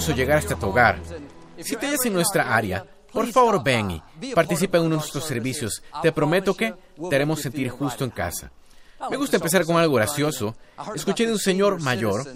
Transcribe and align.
gozo 0.00 0.14
llegar 0.14 0.38
hasta 0.38 0.56
tu 0.56 0.68
hogar. 0.68 0.98
Si 1.58 1.76
te 1.76 1.86
hallas 1.86 2.06
en 2.06 2.14
nuestra 2.14 2.56
área, 2.56 2.86
por 3.12 3.26
favor 3.26 3.62
ven 3.62 3.90
y 3.90 4.32
participa 4.34 4.78
en 4.78 4.84
uno 4.84 4.94
de 4.94 5.00
nuestros 5.00 5.26
servicios. 5.26 5.82
Te 6.02 6.10
prometo 6.10 6.54
que 6.54 6.74
te 7.10 7.16
haremos 7.16 7.42
sentir 7.42 7.68
justo 7.68 8.04
en 8.04 8.10
casa. 8.10 8.50
Me 9.10 9.18
gusta 9.18 9.36
empezar 9.36 9.66
con 9.66 9.76
algo 9.76 9.96
gracioso. 9.96 10.56
Escuché 10.94 11.26
de 11.26 11.32
un 11.32 11.38
señor 11.38 11.82
mayor. 11.82 12.26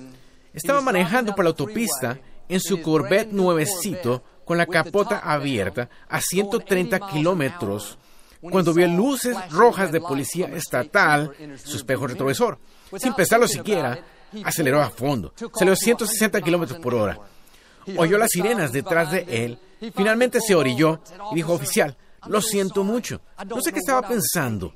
Estaba 0.53 0.83
manejando 0.83 1.35
por 1.35 1.45
la 1.45 1.51
autopista 1.51 2.19
en 2.51 2.61
su 2.61 2.83
Corvette 2.83 3.33
nuevecito 3.33 4.23
con 4.45 4.59
la 4.59 4.67
capota 4.67 5.21
abierta 5.21 5.89
a 6.07 6.21
130 6.21 7.01
kilómetros 7.09 7.97
cuando 8.43 8.75
vio 8.75 8.87
luces 8.89 9.39
rojas 9.51 9.91
de 9.91 10.03
policía 10.03 10.49
estatal 10.49 11.33
su 11.65 11.79
espejo 11.79 12.07
retrovisor. 12.07 12.59
Sin 12.99 13.15
pensarlo 13.15 13.49
siquiera, 13.49 14.05
aceleró 14.45 14.83
a 14.83 14.91
fondo. 14.91 15.33
Salió 15.55 15.75
160 15.75 16.43
kilómetros 16.43 16.79
por 16.79 16.95
hora. 16.95 17.19
Oyó 17.97 18.19
las 18.19 18.31
sirenas 18.31 18.73
detrás 18.73 19.11
de 19.11 19.27
él. 19.29 19.59
Finalmente 19.95 20.41
se 20.41 20.55
orilló 20.55 21.01
y 21.33 21.37
dijo, 21.37 21.53
oficial, 21.53 21.97
lo 22.27 22.41
siento 22.41 22.85
mucho. 22.85 23.21
No 23.47 23.61
sé 23.61 23.73
qué 23.73 23.79
estaba 23.79 24.07
pensando. 24.07 24.75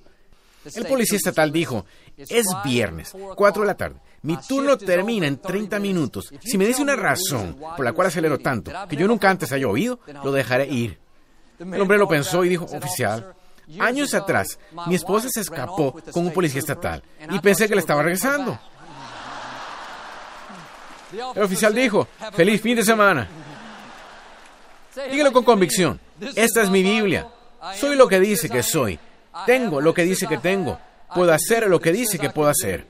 El 0.74 0.86
policía 0.86 1.16
estatal 1.16 1.52
dijo, 1.52 1.86
es 2.16 2.46
viernes, 2.64 3.14
4 3.34 3.62
de 3.62 3.66
la 3.66 3.76
tarde. 3.76 3.96
Mi 4.22 4.36
turno 4.36 4.76
termina 4.76 5.26
en 5.26 5.38
30 5.38 5.78
minutos. 5.78 6.30
Si 6.42 6.58
me 6.58 6.66
dice 6.66 6.82
una 6.82 6.96
razón 6.96 7.56
por 7.76 7.84
la 7.84 7.92
cual 7.92 8.08
acelero 8.08 8.38
tanto, 8.38 8.72
que 8.88 8.96
yo 8.96 9.06
nunca 9.06 9.30
antes 9.30 9.52
haya 9.52 9.68
oído, 9.68 10.00
lo 10.24 10.32
dejaré 10.32 10.66
ir. 10.66 10.98
El 11.58 11.80
hombre 11.80 11.98
lo 11.98 12.08
pensó 12.08 12.44
y 12.44 12.48
dijo, 12.48 12.64
oficial, 12.64 13.34
años 13.78 14.14
atrás, 14.14 14.58
mi 14.86 14.94
esposa 14.94 15.28
se 15.30 15.40
escapó 15.40 15.96
con 16.12 16.26
un 16.26 16.32
policía 16.32 16.60
estatal 16.60 17.02
y 17.30 17.38
pensé 17.40 17.68
que 17.68 17.74
le 17.74 17.80
estaba 17.80 18.02
regresando. 18.02 18.58
El 21.12 21.42
oficial 21.42 21.74
dijo, 21.74 22.08
feliz 22.32 22.60
fin 22.60 22.76
de 22.76 22.84
semana. 22.84 23.28
Dígalo 25.10 25.32
con 25.32 25.44
convicción. 25.44 26.00
Esta 26.34 26.62
es 26.62 26.70
mi 26.70 26.82
Biblia. 26.82 27.26
Soy 27.76 27.96
lo 27.96 28.08
que 28.08 28.20
dice 28.20 28.48
que 28.48 28.62
soy. 28.62 28.98
Tengo 29.46 29.80
lo 29.80 29.94
que 29.94 30.02
dice 30.02 30.26
que 30.26 30.38
tengo. 30.38 30.78
Puedo 31.14 31.32
hacer 31.32 31.68
lo 31.68 31.80
que 31.80 31.92
dice 31.92 32.18
que 32.18 32.30
puedo 32.30 32.48
hacer. 32.48 32.86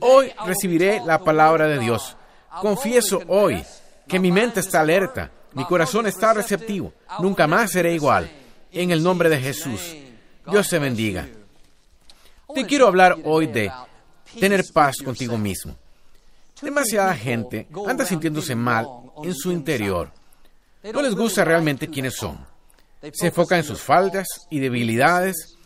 Hoy 0.00 0.32
recibiré 0.46 1.00
la 1.04 1.18
palabra 1.18 1.68
de 1.68 1.78
Dios. 1.78 2.16
Confieso 2.60 3.22
hoy 3.28 3.62
que 4.08 4.18
mi 4.18 4.32
mente 4.32 4.60
está 4.60 4.80
alerta, 4.80 5.30
mi 5.52 5.64
corazón 5.64 6.06
está 6.06 6.34
receptivo. 6.34 6.92
Nunca 7.20 7.46
más 7.46 7.72
seré 7.72 7.94
igual. 7.94 8.30
En 8.72 8.90
el 8.90 9.02
nombre 9.02 9.28
de 9.28 9.38
Jesús. 9.38 9.96
Dios 10.46 10.68
te 10.68 10.78
bendiga. 10.78 11.28
Te 12.54 12.66
quiero 12.66 12.86
hablar 12.86 13.16
hoy 13.24 13.46
de 13.46 13.70
tener 14.38 14.64
paz 14.72 14.96
contigo 15.04 15.38
mismo. 15.38 15.76
Demasiada 16.62 17.14
gente 17.14 17.66
anda 17.86 18.04
sintiéndose 18.04 18.54
mal 18.54 18.86
en 19.22 19.34
su 19.34 19.50
interior. 19.50 20.12
No 20.92 21.02
les 21.02 21.14
gusta 21.14 21.44
realmente 21.44 21.88
quiénes 21.88 22.14
son. 22.14 22.38
Se 23.12 23.28
enfocan 23.28 23.58
en 23.58 23.64
sus 23.64 23.80
faltas 23.80 24.26
y 24.50 24.58
debilidades, 24.60 25.56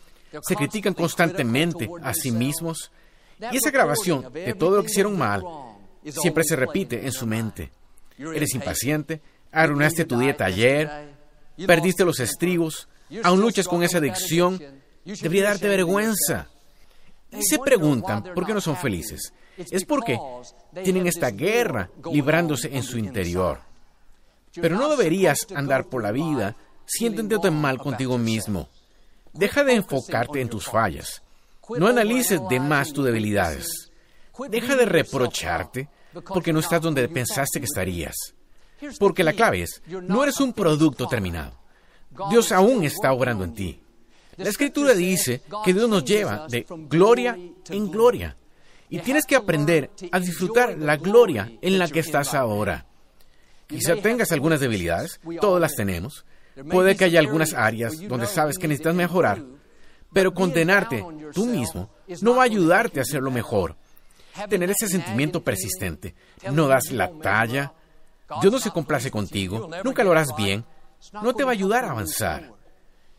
se 0.41 0.55
critican 0.55 0.93
constantemente 0.93 1.89
a 2.01 2.13
sí 2.13 2.31
mismos 2.31 2.91
y 3.51 3.57
esa 3.57 3.71
grabación 3.71 4.31
de 4.33 4.53
todo 4.53 4.77
lo 4.77 4.83
que 4.83 4.91
hicieron 4.91 5.17
mal 5.17 5.43
siempre 6.11 6.43
se 6.43 6.55
repite 6.55 7.05
en 7.05 7.11
su 7.11 7.25
mente. 7.25 7.71
Eres 8.17 8.53
impaciente, 8.55 9.21
arruinaste 9.51 10.05
tu 10.05 10.17
dieta 10.17 10.45
ayer, 10.45 10.89
perdiste 11.65 12.05
los 12.05 12.19
estribos, 12.19 12.87
aún 13.23 13.41
luchas 13.41 13.67
con 13.67 13.83
esa 13.83 13.97
adicción, 13.97 14.61
debería 15.03 15.45
darte 15.45 15.67
vergüenza. 15.67 16.49
Y 17.37 17.43
se 17.43 17.59
preguntan 17.59 18.23
por 18.23 18.45
qué 18.45 18.53
no 18.53 18.61
son 18.61 18.77
felices. 18.77 19.33
Es 19.57 19.85
porque 19.85 20.19
tienen 20.83 21.07
esta 21.07 21.31
guerra 21.31 21.89
librándose 22.11 22.75
en 22.75 22.83
su 22.83 22.97
interior. 22.97 23.59
Pero 24.53 24.77
no 24.77 24.89
deberías 24.89 25.47
andar 25.53 25.85
por 25.85 26.01
la 26.03 26.11
vida 26.11 26.55
siéntete 26.85 27.51
mal 27.51 27.77
contigo 27.77 28.17
mismo. 28.17 28.69
Deja 29.33 29.63
de 29.63 29.73
enfocarte 29.73 30.39
en 30.41 30.49
tus 30.49 30.65
fallas. 30.65 31.21
No 31.77 31.87
analices 31.87 32.39
de 32.49 32.59
más 32.59 32.93
tus 32.93 33.05
debilidades. 33.05 33.91
Deja 34.49 34.75
de 34.75 34.85
reprocharte 34.85 35.89
porque 36.27 36.53
no 36.53 36.59
estás 36.59 36.81
donde 36.81 37.07
pensaste 37.09 37.59
que 37.59 37.65
estarías. 37.65 38.15
Porque 38.99 39.23
la 39.23 39.33
clave 39.33 39.63
es, 39.63 39.81
no 39.87 40.23
eres 40.23 40.39
un 40.39 40.53
producto 40.53 41.07
terminado. 41.07 41.57
Dios 42.29 42.51
aún 42.51 42.83
está 42.83 43.11
obrando 43.11 43.43
en 43.43 43.53
ti. 43.53 43.81
La 44.37 44.49
escritura 44.49 44.93
dice 44.93 45.41
que 45.63 45.73
Dios 45.73 45.89
nos 45.89 46.03
lleva 46.03 46.47
de 46.47 46.65
gloria 46.69 47.37
en 47.69 47.91
gloria. 47.91 48.35
Y 48.89 48.99
tienes 48.99 49.25
que 49.25 49.35
aprender 49.35 49.89
a 50.11 50.19
disfrutar 50.19 50.77
la 50.77 50.97
gloria 50.97 51.51
en 51.61 51.79
la 51.79 51.87
que 51.87 51.99
estás 51.99 52.33
ahora. 52.33 52.85
Quizá 53.67 53.95
tengas 53.95 54.31
algunas 54.31 54.59
debilidades, 54.59 55.19
todas 55.41 55.61
las 55.61 55.75
tenemos. 55.75 56.25
Puede 56.69 56.95
que 56.95 57.05
haya 57.05 57.19
algunas 57.19 57.53
áreas 57.53 57.99
donde 58.07 58.27
sabes 58.27 58.57
que 58.57 58.67
necesitas 58.67 58.95
mejorar, 58.95 59.43
pero 60.13 60.33
condenarte 60.33 61.03
tú 61.33 61.45
mismo 61.45 61.89
no 62.21 62.35
va 62.35 62.43
a 62.43 62.45
ayudarte 62.45 62.99
a 62.99 63.03
hacerlo 63.03 63.31
mejor. 63.31 63.75
Tener 64.49 64.69
ese 64.69 64.87
sentimiento 64.87 65.41
persistente, 65.41 66.13
no 66.51 66.67
das 66.67 66.91
la 66.91 67.09
talla, 67.11 67.73
Dios 68.41 68.51
no 68.51 68.59
se 68.59 68.71
complace 68.71 69.11
contigo, 69.11 69.69
nunca 69.83 70.03
lo 70.03 70.11
harás 70.11 70.29
bien, 70.37 70.65
no 71.13 71.33
te 71.33 71.43
va 71.43 71.51
a 71.51 71.53
ayudar 71.53 71.85
a 71.85 71.91
avanzar. 71.91 72.51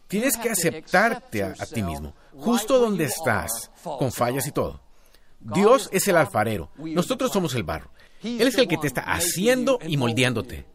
Tienes 0.08 0.36
que 0.36 0.50
aceptarte 0.50 1.42
a, 1.42 1.54
ti 1.54 1.82
mismo, 1.82 2.14
justo 2.32 2.78
donde 2.78 3.04
estás, 3.04 3.70
con 3.82 4.12
fallas 4.12 4.46
y 4.46 4.52
todo. 4.52 4.80
Dios 5.40 5.88
es 5.92 6.06
el 6.08 6.16
alfarero, 6.16 6.70
nosotros 6.78 7.32
somos 7.32 7.54
el 7.54 7.64
barro. 7.64 7.90
Él 8.22 8.48
es 8.48 8.56
el 8.58 8.68
que 8.68 8.78
te 8.78 8.86
está 8.86 9.02
haciendo 9.02 9.78
y 9.86 9.96
moldeándote. 9.96 10.66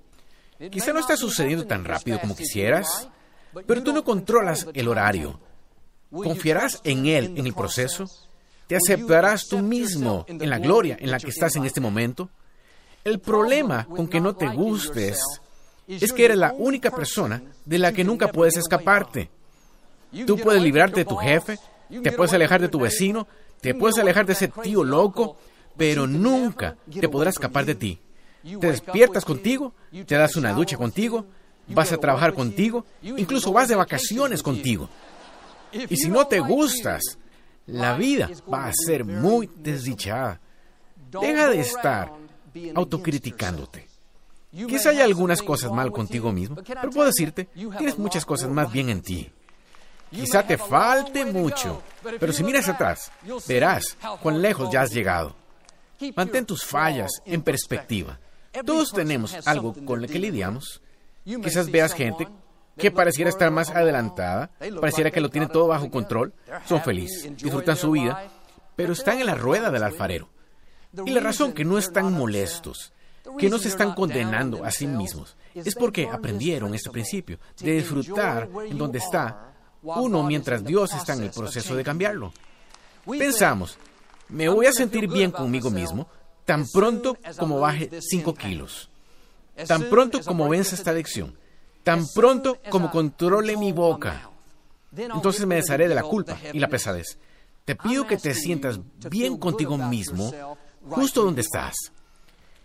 Quizá 0.70 0.94
no 0.94 1.00
está 1.00 1.18
sucediendo 1.18 1.66
tan 1.66 1.86
rápido 1.86 2.20
como 2.20 2.36
quisieras, 2.36 3.09
pero 3.66 3.81
tú 3.84 3.94
no 3.94 4.03
controlas 4.03 4.68
el 4.74 4.88
horario. 4.88 5.40
¿Confiarás 6.12 6.81
en 6.84 7.06
Él 7.08 7.34
en 7.38 7.46
el 7.46 7.53
proceso? 7.53 8.06
¿Te 8.68 8.75
aceptarás 8.75 9.47
tú 9.47 9.59
mismo 9.59 10.25
en 10.28 10.50
la 10.50 10.59
gloria 10.59 10.97
en 11.00 11.12
la 11.12 11.20
que 11.20 11.30
estás 11.30 11.56
en 11.56 11.66
este 11.66 11.81
momento? 11.81 12.30
El 13.03 13.20
problema 13.20 13.86
con 13.86 14.08
que 14.08 14.22
no 14.22 14.36
te 14.36 14.47
gustes 14.47 15.20
es 16.00 16.13
que 16.13 16.25
eres 16.25 16.38
la 16.38 16.53
única 16.53 16.91
persona 16.91 17.41
de 17.66 17.79
la 17.79 17.91
que 17.91 18.03
nunca 18.03 18.31
puedes 18.31 18.57
escaparte. 18.57 19.29
Tú 20.25 20.38
puedes 20.38 20.62
librarte 20.62 21.02
de 21.02 21.06
tu 21.06 21.16
jefe, 21.16 21.57
te 22.03 22.12
puedes 22.12 22.34
alejar 22.34 22.62
de 22.62 22.69
tu 22.69 22.79
vecino, 22.79 23.28
te 23.62 23.74
puedes 23.75 23.97
alejar 23.97 24.25
de 24.25 24.34
ese 24.34 24.47
tío 24.47 24.84
loco, 24.84 25.38
pero 25.78 26.07
nunca 26.07 26.75
te 27.00 27.09
podrás 27.09 27.35
escapar 27.35 27.66
de 27.66 27.75
ti. 27.75 28.00
Te 28.44 28.68
despiertas 28.68 29.25
contigo, 29.25 29.74
te 30.06 30.16
das 30.16 30.35
una 30.35 30.53
ducha 30.53 30.78
contigo, 30.78 31.25
vas 31.68 31.91
a 31.91 31.97
trabajar 31.97 32.34
contigo, 32.34 32.85
incluso 33.02 33.52
vas 33.52 33.68
de 33.68 33.75
vacaciones 33.75 34.41
contigo. 34.41 34.90
Y 35.72 35.96
si 35.96 36.09
no 36.09 36.28
te 36.28 36.40
gustas, 36.40 37.18
la 37.68 37.96
vida 37.96 38.29
va 38.52 38.68
a 38.68 38.73
ser 38.73 39.06
muy 39.06 39.50
desdichada. 39.56 40.41
Deja 41.12 41.50
de 41.50 41.59
estar 41.59 42.12
autocriticándote. 42.75 43.91
Quizá 44.52 44.90
haya 44.90 45.06
algunas 45.06 45.42
cosas 45.42 45.72
mal 45.72 45.92
contigo 45.92 46.32
mismo, 46.32 46.58
pero 46.66 46.90
puedo 46.90 47.08
decirte, 47.08 47.46
tienes 47.54 47.98
muchas 47.98 48.26
cosas 48.26 48.50
más 48.50 48.72
bien 48.72 48.90
en 48.90 49.02
ti. 49.02 49.32
Quizá 50.12 50.46
te 50.46 50.58
falte 50.58 51.24
mucho, 51.26 51.82
pero 52.20 52.34
si 52.34 52.44
miras 52.44 52.68
atrás, 52.68 53.12
verás 53.48 53.98
cuán 54.22 54.42
lejos 54.42 54.70
ya 54.70 54.82
has 54.82 54.92
llegado. 54.92 55.36
Mantén 56.16 56.46
tus 56.46 56.66
fallas 56.66 57.22
en 57.26 57.42
perspectiva. 57.42 58.20
Todos 58.66 58.92
tenemos 58.92 59.36
algo 59.48 59.74
con 59.86 60.02
lo 60.02 60.08
que 60.08 60.20
lidiamos. 60.20 60.82
Quizás 61.24 61.72
veas 61.72 61.94
gente 61.94 62.28
que 62.78 62.92
pareciera 62.92 63.30
estar 63.30 63.52
más 63.52 63.70
adelantada, 63.70 64.52
pareciera 64.80 65.12
que 65.12 65.22
lo 65.22 65.30
tiene 65.30 65.47
todo 65.47 65.68
bajo 65.68 65.90
control, 65.90 66.34
son 66.68 66.82
felices, 66.82 67.38
disfrutan 67.38 67.78
su 67.78 67.92
vida, 67.92 68.30
pero 68.76 68.94
están 68.94 69.20
en 69.20 69.28
la 69.28 69.36
rueda 69.36 69.72
del 69.72 69.84
alfarero. 69.84 70.30
Y 71.06 71.12
la 71.12 71.22
razón 71.22 71.54
que 71.54 71.64
no 71.64 71.78
están 71.78 72.12
molestos, 72.12 72.92
que 73.38 73.50
no 73.50 73.58
se 73.58 73.70
están 73.70 73.94
condenando 73.94 74.64
a 74.64 74.72
sí 74.72 74.88
mismos, 74.88 75.35
es 75.53 75.76
porque 75.76 76.08
aprendieron 76.08 76.73
este 76.73 76.90
principio 76.90 77.40
de 77.59 77.73
disfrutar 77.73 78.50
en 78.66 78.78
donde 78.78 79.00
está 79.00 79.53
uno 79.84 80.23
mientras 80.23 80.64
Dios 80.64 80.94
está 80.94 81.14
en 81.14 81.23
el 81.23 81.32
proceso 81.32 81.76
de 81.76 81.84
cambiarlo. 81.84 82.34
Pensamos, 83.06 83.78
me 84.29 84.47
voy 84.47 84.68
a 84.68 84.73
sentir 84.73 85.08
bien 85.08 85.32
conmigo 85.32 85.70
mismo 85.70 86.08
tan 86.46 86.68
pronto 86.68 87.18
como 87.38 87.59
baje 87.59 87.90
5 88.02 88.34
kilos, 88.34 88.90
tan 89.68 89.90
pronto 89.90 90.22
como 90.22 90.50
venza 90.50 90.76
esta 90.76 90.91
adicción, 90.91 91.38
tan 91.84 92.06
pronto 92.14 92.58
como 92.70 92.91
controle 92.91 93.58
mi 93.58 93.72
boca. 93.72 94.29
Entonces 94.96 95.46
me 95.46 95.56
desharé 95.56 95.88
de 95.88 95.96
la 95.96 96.03
culpa 96.03 96.38
y 96.52 96.59
la 96.59 96.68
pesadez. 96.68 97.18
Te 97.66 97.76
pido 97.76 98.06
que 98.08 98.18
te 98.18 98.34
sientas 98.34 98.79
bien 99.09 99.38
contigo 99.38 99.78
mismo 99.78 100.58
justo 100.82 101.23
donde 101.23 101.41
estás. 101.41 101.73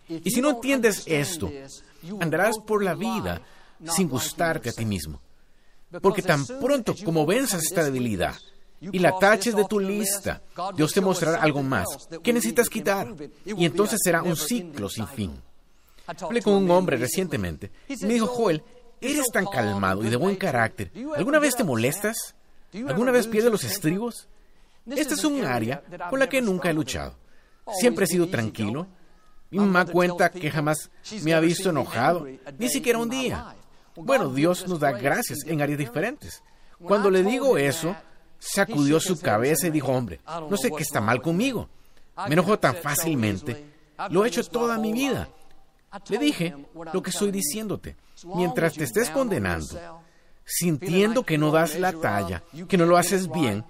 Y 0.08 0.31
si 0.31 0.41
no 0.41 0.50
entiendes 0.50 1.03
esto, 1.06 1.50
andarás 2.20 2.58
por 2.58 2.82
la 2.82 2.94
vida 2.94 3.41
sin 3.88 4.08
gustarte 4.08 4.70
a 4.70 4.73
ti 4.73 4.85
mismo. 4.85 5.20
Porque 6.03 6.23
tan 6.23 6.44
pronto 6.47 6.94
como 7.05 7.26
venzas 7.26 7.62
esta 7.62 7.85
debilidad 7.85 8.35
y 8.81 8.99
la 8.99 9.19
taches 9.19 9.55
de 9.56 9.64
tu 9.64 9.81
lista, 9.81 10.43
Dios 10.76 10.93
te 10.93 11.00
mostrará 11.00 11.41
algo 11.43 11.62
más 11.62 11.87
que 12.23 12.32
necesitas 12.32 12.69
quitar. 12.69 13.14
Y 13.44 13.64
entonces 13.64 14.00
será 14.03 14.23
un 14.23 14.37
ciclo 14.37 14.88
sin 14.88 15.06
fin. 15.06 15.43
Hablé 16.06 16.41
con 16.43 16.55
un 16.55 16.70
hombre 16.70 16.97
recientemente 16.97 17.70
y 17.88 17.97
me 18.06 18.14
dijo, 18.14 18.26
Joel, 18.26 18.62
eres 19.00 19.26
tan 19.32 19.47
calmado 19.47 20.05
y 20.05 20.08
de 20.08 20.17
buen 20.17 20.37
carácter. 20.37 20.93
¿Alguna 21.17 21.38
vez 21.38 21.56
te 21.56 21.64
molestas? 21.64 22.35
¿Alguna 22.87 23.11
vez 23.11 23.26
pierdes 23.26 23.50
los 23.50 23.64
estribos? 23.64 24.29
Esta 24.87 25.14
es 25.14 25.25
un 25.25 25.44
área 25.44 25.82
con 26.11 26.20
la 26.20 26.29
que 26.29 26.41
nunca 26.41 26.70
he 26.70 26.75
luchado. 26.75 27.17
Siempre 27.81 28.05
he 28.05 28.08
sido 28.08 28.29
tranquilo. 28.29 28.87
Mi 29.50 29.58
mamá 29.58 29.87
cuenta 29.87 30.31
que 30.31 30.50
jamás 30.50 30.90
me 31.22 31.34
ha 31.34 31.40
visto 31.40 31.70
enojado, 31.70 32.26
ni 32.58 32.69
siquiera 32.69 32.98
un 32.98 33.08
día. 33.08 33.54
Bueno, 33.94 34.32
Dios 34.32 34.66
nos 34.69 34.81
da 34.81 34.93
gracias 34.93 35.40
en 35.46 35.62
áreas 35.62 35.78
diferentes. 35.78 36.43
Cuando 36.78 37.10
le 37.10 37.22
digo 37.22 37.56
eso, 37.56 37.96
sacudió 38.38 39.00
su 39.00 39.19
cabeza 39.19 39.69
y 39.69 39.70
dijo, 39.70 39.93
hombre, 39.93 40.20
no 40.50 40.56
sé 40.56 40.70
qué 40.70 40.82
está 40.82 41.00
mal 41.00 41.22
conmigo. 41.22 41.69
Me 42.28 42.34
enojo 42.34 42.58
tan 42.58 42.76
fácilmente. 42.76 43.72
Lo 44.10 44.25
he 44.25 44.28
hecho 44.28 44.44
toda 44.44 44.78
mi 44.78 44.93
vida. 44.93 45.28
Le 46.08 46.19
dije 46.19 46.54
lo 46.93 47.02
que 47.02 47.10
estoy 47.10 47.31
diciéndote. 47.31 47.96
Mientras 48.34 48.75
te 48.75 48.84
estés 48.84 49.10
condenando, 49.10 49.78
sintiendo 50.44 51.25
que 51.25 51.38
no 51.38 51.50
das 51.50 51.78
la 51.78 51.93
talla, 51.93 52.43
que 52.69 52.76
no 52.76 52.87
lo 52.87 52.96
haces 52.96 53.31
bien, 53.31 53.64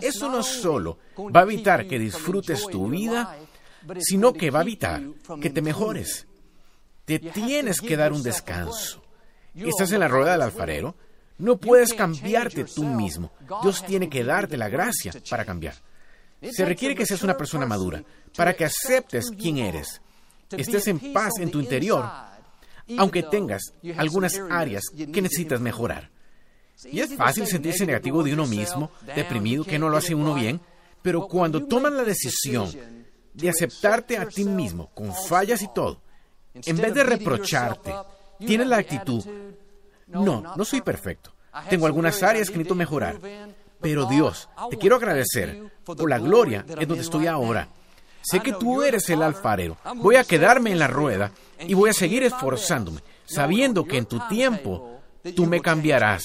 eso 0.00 0.28
no 0.28 0.42
solo 0.42 0.98
va 1.18 1.40
a 1.40 1.44
evitar 1.44 1.86
que 1.86 1.98
disfrutes 1.98 2.66
tu 2.66 2.88
vida, 2.88 3.36
sino 4.00 4.32
que 4.32 4.50
va 4.50 4.60
a 4.60 4.62
evitar 4.62 5.02
que 5.40 5.50
te 5.50 5.62
mejores. 5.62 6.26
Te 7.04 7.18
tienes 7.18 7.80
que 7.80 7.96
dar 7.96 8.12
un 8.12 8.22
descanso. 8.22 9.02
Estás 9.54 9.92
en 9.92 10.00
la 10.00 10.08
rueda 10.08 10.32
del 10.32 10.42
alfarero. 10.42 10.94
No 11.38 11.56
puedes 11.56 11.92
cambiarte 11.92 12.64
tú 12.64 12.84
mismo. 12.84 13.32
Dios 13.62 13.84
tiene 13.84 14.08
que 14.08 14.24
darte 14.24 14.56
la 14.56 14.68
gracia 14.68 15.12
para 15.28 15.44
cambiar. 15.44 15.74
Se 16.52 16.64
requiere 16.64 16.94
que 16.94 17.06
seas 17.06 17.22
una 17.22 17.36
persona 17.36 17.66
madura, 17.66 18.02
para 18.36 18.54
que 18.54 18.64
aceptes 18.64 19.30
quién 19.30 19.58
eres, 19.58 20.00
estés 20.50 20.88
en 20.88 21.12
paz 21.12 21.32
en 21.38 21.50
tu 21.50 21.60
interior, 21.60 22.04
aunque 22.98 23.22
tengas 23.22 23.72
algunas 23.96 24.38
áreas 24.50 24.82
que 24.90 25.22
necesitas 25.22 25.60
mejorar. 25.60 26.10
Y 26.84 27.00
es 27.00 27.14
fácil 27.14 27.46
sentirse 27.46 27.86
negativo 27.86 28.22
de 28.22 28.34
uno 28.34 28.46
mismo, 28.46 28.90
deprimido, 29.14 29.64
que 29.64 29.78
no 29.78 29.88
lo 29.88 29.96
hace 29.96 30.14
uno 30.14 30.34
bien, 30.34 30.60
pero 31.02 31.26
cuando 31.26 31.66
tomas 31.66 31.92
la 31.92 32.04
decisión 32.04 32.70
de 33.34 33.50
aceptarte 33.50 34.16
a 34.16 34.26
ti 34.26 34.44
mismo, 34.44 34.90
con 34.94 35.12
fallas 35.12 35.60
y 35.62 35.68
todo, 35.74 36.00
en 36.54 36.76
vez 36.76 36.94
de 36.94 37.02
reprocharte, 37.04 37.92
tienes 38.38 38.66
la 38.66 38.78
actitud, 38.78 39.24
no, 40.06 40.54
no 40.56 40.64
soy 40.64 40.80
perfecto, 40.80 41.34
tengo 41.68 41.86
algunas 41.86 42.22
áreas 42.22 42.48
que 42.48 42.56
necesito 42.56 42.74
mejorar, 42.74 43.18
pero 43.80 44.06
Dios, 44.06 44.48
te 44.70 44.78
quiero 44.78 44.96
agradecer 44.96 45.70
por 45.84 46.08
la 46.08 46.18
gloria 46.18 46.64
en 46.68 46.88
donde 46.88 47.02
estoy 47.02 47.26
ahora. 47.26 47.68
Sé 48.22 48.40
que 48.40 48.54
tú 48.54 48.82
eres 48.82 49.10
el 49.10 49.22
alfarero. 49.22 49.76
Voy 49.96 50.16
a 50.16 50.24
quedarme 50.24 50.72
en 50.72 50.78
la 50.78 50.86
rueda 50.86 51.30
y 51.60 51.74
voy 51.74 51.90
a 51.90 51.92
seguir 51.92 52.22
esforzándome, 52.22 53.02
sabiendo 53.26 53.84
que 53.84 53.98
en 53.98 54.06
tu 54.06 54.18
tiempo 54.28 55.00
tú 55.36 55.44
me 55.44 55.60
cambiarás. 55.60 56.22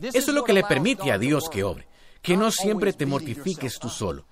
Eso 0.00 0.30
es 0.30 0.34
lo 0.34 0.44
que 0.44 0.52
le 0.52 0.62
permite 0.62 1.10
a 1.10 1.18
Dios 1.18 1.48
que 1.50 1.64
obre, 1.64 1.88
que 2.22 2.36
no 2.36 2.52
siempre 2.52 2.92
te 2.92 3.06
mortifiques 3.06 3.80
tú 3.80 3.88
solo. 3.88 4.24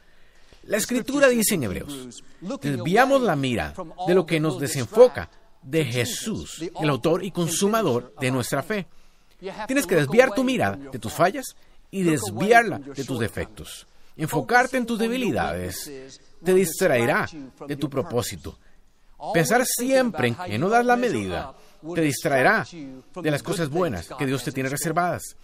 La 0.67 0.77
escritura 0.77 1.29
dice 1.29 1.55
en 1.55 1.65
Hebreos, 1.65 2.23
desviamos 2.61 3.23
la 3.23 3.37
mira 3.37 3.75
de 4.07 4.15
lo 4.15 4.27
que 4.27 4.41
nos 4.41 4.59
desenfoca 4.59 5.31
de 5.63 5.85
Jesús, 5.85 6.65
el 6.81 6.89
autor 6.89 7.25
y 7.25 7.31
consumador 7.31 8.15
de 8.21 8.31
nuestra 8.31 8.63
fe. 8.63 8.87
Tienes 9.67 9.87
que 9.87 9.97
desviar 9.97 10.33
tu 10.35 10.45
mirada 10.45 10.77
de 10.77 10.99
tus 10.99 11.13
fallas 11.13 11.45
y 11.91 12.03
desviarla 12.03 12.79
de 12.79 13.05
tus 13.05 13.19
defectos. 13.19 13.87
Enfocarte 14.17 14.77
en 14.77 14.87
tus 14.87 14.99
debilidades 14.99 16.21
te 16.43 16.55
distraerá 16.55 17.29
de 17.67 17.77
tu 17.77 17.89
propósito. 17.89 18.59
Pensar 19.33 19.65
siempre 19.65 20.29
en 20.29 20.35
que 20.35 20.59
no 20.59 20.69
das 20.69 20.85
la 20.85 20.97
medida 20.97 21.55
te 21.95 22.01
distraerá 22.01 22.67
de 22.71 23.31
las 23.31 23.43
cosas 23.43 23.69
buenas 23.69 24.09
que 24.19 24.27
Dios 24.27 24.43
te 24.43 24.53
tiene 24.53 24.69
reservadas. 24.69 25.37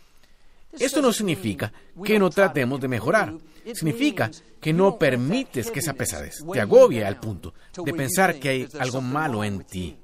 Esto 0.72 1.02
no 1.02 1.12
significa 1.12 1.72
que 2.04 2.18
no 2.18 2.30
tratemos 2.30 2.80
de 2.80 2.88
mejorar. 2.88 3.34
Significa 3.74 4.30
que 4.60 4.72
no 4.72 4.98
permites 4.98 5.70
que 5.70 5.80
esa 5.80 5.94
pesadez 5.94 6.44
te 6.52 6.60
agobie 6.60 7.04
al 7.04 7.18
punto 7.18 7.54
de 7.84 7.92
pensar 7.92 8.38
que 8.38 8.48
hay 8.48 8.68
algo 8.78 9.00
malo 9.00 9.44
en 9.44 9.64
ti. 9.64 9.96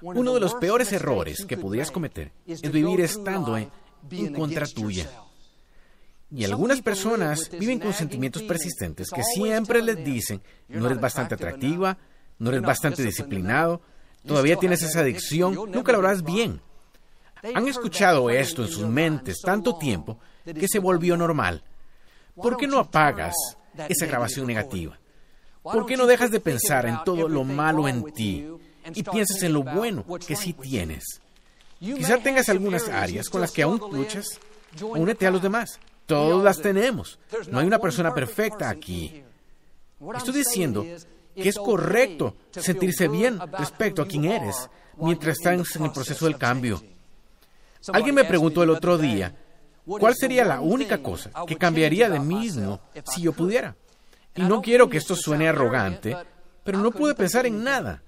Uno 0.00 0.34
de 0.34 0.40
los 0.40 0.54
peores 0.54 0.92
errores 0.92 1.44
que 1.46 1.56
podrías 1.56 1.90
cometer 1.90 2.32
es 2.46 2.62
vivir 2.70 3.00
estando 3.00 3.56
en, 3.56 3.70
en 4.10 4.34
contra 4.34 4.66
tuya. 4.66 5.08
Y 6.30 6.44
algunas 6.44 6.82
personas 6.82 7.50
viven 7.50 7.78
con 7.78 7.92
sentimientos 7.92 8.42
persistentes 8.42 9.10
que 9.10 9.22
siempre 9.22 9.80
les 9.80 10.04
dicen, 10.04 10.42
no 10.68 10.86
eres 10.86 11.00
bastante 11.00 11.34
atractiva, 11.34 11.96
no 12.38 12.50
eres 12.50 12.62
bastante 12.62 13.02
disciplinado, 13.02 13.80
todavía 14.26 14.56
tienes 14.56 14.82
esa 14.82 15.00
adicción, 15.00 15.54
nunca 15.54 15.92
lo 15.92 15.98
harás 15.98 16.22
bien. 16.22 16.60
Han 17.54 17.68
escuchado 17.68 18.28
esto 18.28 18.62
en 18.62 18.68
sus 18.68 18.86
mentes 18.86 19.40
tanto 19.40 19.76
tiempo 19.78 20.18
que 20.44 20.68
se 20.68 20.78
volvió 20.78 21.16
normal. 21.16 21.62
¿Por 22.36 22.56
qué 22.56 22.66
no 22.66 22.78
apagas 22.78 23.34
esa 23.88 24.06
grabación 24.06 24.46
negativa? 24.46 24.98
¿Por 25.62 25.86
qué 25.86 25.96
no 25.96 26.06
dejas 26.06 26.30
de 26.30 26.40
pensar 26.40 26.86
en 26.86 27.02
todo 27.04 27.28
lo 27.28 27.42
malo 27.42 27.88
en 27.88 28.04
ti 28.12 28.46
y 28.94 29.02
piensas 29.02 29.42
en 29.42 29.52
lo 29.52 29.62
bueno 29.62 30.04
que 30.26 30.36
sí 30.36 30.52
tienes? 30.52 31.20
Quizá 31.80 32.18
tengas 32.18 32.48
algunas 32.48 32.88
áreas 32.88 33.28
con 33.28 33.40
las 33.40 33.50
que 33.50 33.62
aún 33.62 33.80
luchas. 33.92 34.38
Únete 34.80 35.26
a 35.26 35.30
los 35.30 35.42
demás. 35.42 35.78
Todos 36.06 36.42
las 36.44 36.60
tenemos. 36.60 37.18
No 37.50 37.58
hay 37.58 37.66
una 37.66 37.78
persona 37.78 38.14
perfecta 38.14 38.68
aquí. 38.68 39.24
Estoy 40.14 40.34
diciendo 40.34 40.86
que 41.34 41.48
es 41.48 41.56
correcto 41.56 42.36
sentirse 42.50 43.08
bien 43.08 43.38
respecto 43.58 44.02
a 44.02 44.06
quién 44.06 44.26
eres 44.26 44.70
mientras 44.98 45.36
estás 45.38 45.76
en 45.76 45.84
el 45.84 45.92
proceso 45.92 46.26
del 46.26 46.38
cambio. 46.38 46.82
Alguien 47.92 48.14
me 48.14 48.24
preguntó 48.24 48.62
el 48.62 48.70
otro 48.70 48.98
día, 48.98 49.34
¿cuál 49.86 50.14
sería 50.14 50.44
la 50.44 50.60
única 50.60 50.98
cosa 50.98 51.30
que 51.46 51.56
cambiaría 51.56 52.10
de 52.10 52.20
mí 52.20 52.34
mismo 52.34 52.80
si 53.04 53.22
yo 53.22 53.32
pudiera? 53.32 53.76
Y 54.34 54.42
no 54.42 54.60
quiero 54.60 54.88
que 54.88 54.98
esto 54.98 55.16
suene 55.16 55.48
arrogante, 55.48 56.16
pero 56.62 56.78
no 56.78 56.90
pude 56.90 57.14
pensar 57.14 57.46
en 57.46 57.64
nada. 57.64 58.02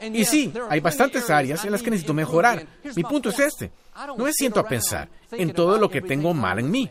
Y 0.00 0.24
sí, 0.24 0.52
hay 0.70 0.80
bastantes 0.80 1.28
áreas 1.28 1.64
en 1.64 1.72
las 1.72 1.82
que 1.82 1.90
necesito 1.90 2.14
mejorar. 2.14 2.66
Mi 2.96 3.02
punto 3.02 3.28
es 3.28 3.38
este. 3.38 3.70
No 4.16 4.24
me 4.24 4.32
siento 4.32 4.60
a 4.60 4.66
pensar 4.66 5.08
en 5.32 5.52
todo 5.52 5.78
lo 5.78 5.90
que 5.90 6.00
tengo 6.00 6.32
mal 6.32 6.58
en 6.58 6.70
mí. 6.70 6.90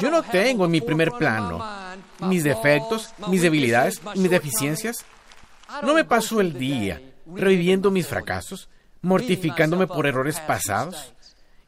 Yo 0.00 0.10
no 0.10 0.22
tengo 0.22 0.64
en 0.64 0.70
mi 0.70 0.80
primer 0.80 1.12
plano 1.12 1.62
mis 2.20 2.42
defectos, 2.42 3.12
mis 3.28 3.42
debilidades 3.42 4.00
mis 4.14 4.30
deficiencias. 4.30 4.96
No 5.82 5.94
me 5.94 6.04
paso 6.04 6.40
el 6.40 6.58
día 6.58 7.02
reviviendo 7.26 7.90
mis 7.90 8.06
fracasos, 8.06 8.68
mortificándome 9.02 9.86
por 9.86 10.06
errores 10.06 10.40
pasados 10.40 11.12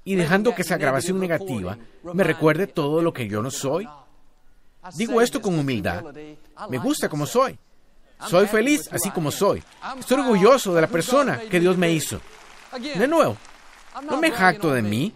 y 0.09 0.15
dejando 0.15 0.55
que 0.55 0.63
esa 0.63 0.79
grabación 0.79 1.21
negativa 1.21 1.77
me 2.15 2.25
recuerde 2.25 2.67
todo 2.67 3.03
lo 3.03 3.13
que 3.13 3.29
yo 3.29 3.43
no 3.43 3.51
soy. 3.51 3.87
Digo 4.95 5.21
esto 5.21 5.43
con 5.43 5.59
humildad. 5.59 6.03
Me 6.71 6.79
gusta 6.79 7.11
como 7.11 7.27
soy. 7.27 7.59
Soy 8.27 8.47
feliz 8.47 8.89
así 8.91 9.11
como 9.11 9.31
soy. 9.31 9.63
Estoy 9.99 10.21
orgulloso 10.21 10.75
de 10.75 10.81
la 10.81 10.87
persona 10.87 11.41
que 11.41 11.61
Dios 11.61 11.77
me 11.77 11.93
hizo. 11.93 12.23
De 12.73 13.07
nuevo, 13.07 13.37
no 14.09 14.17
me 14.17 14.31
jacto 14.31 14.73
de 14.73 14.81
mí, 14.81 15.13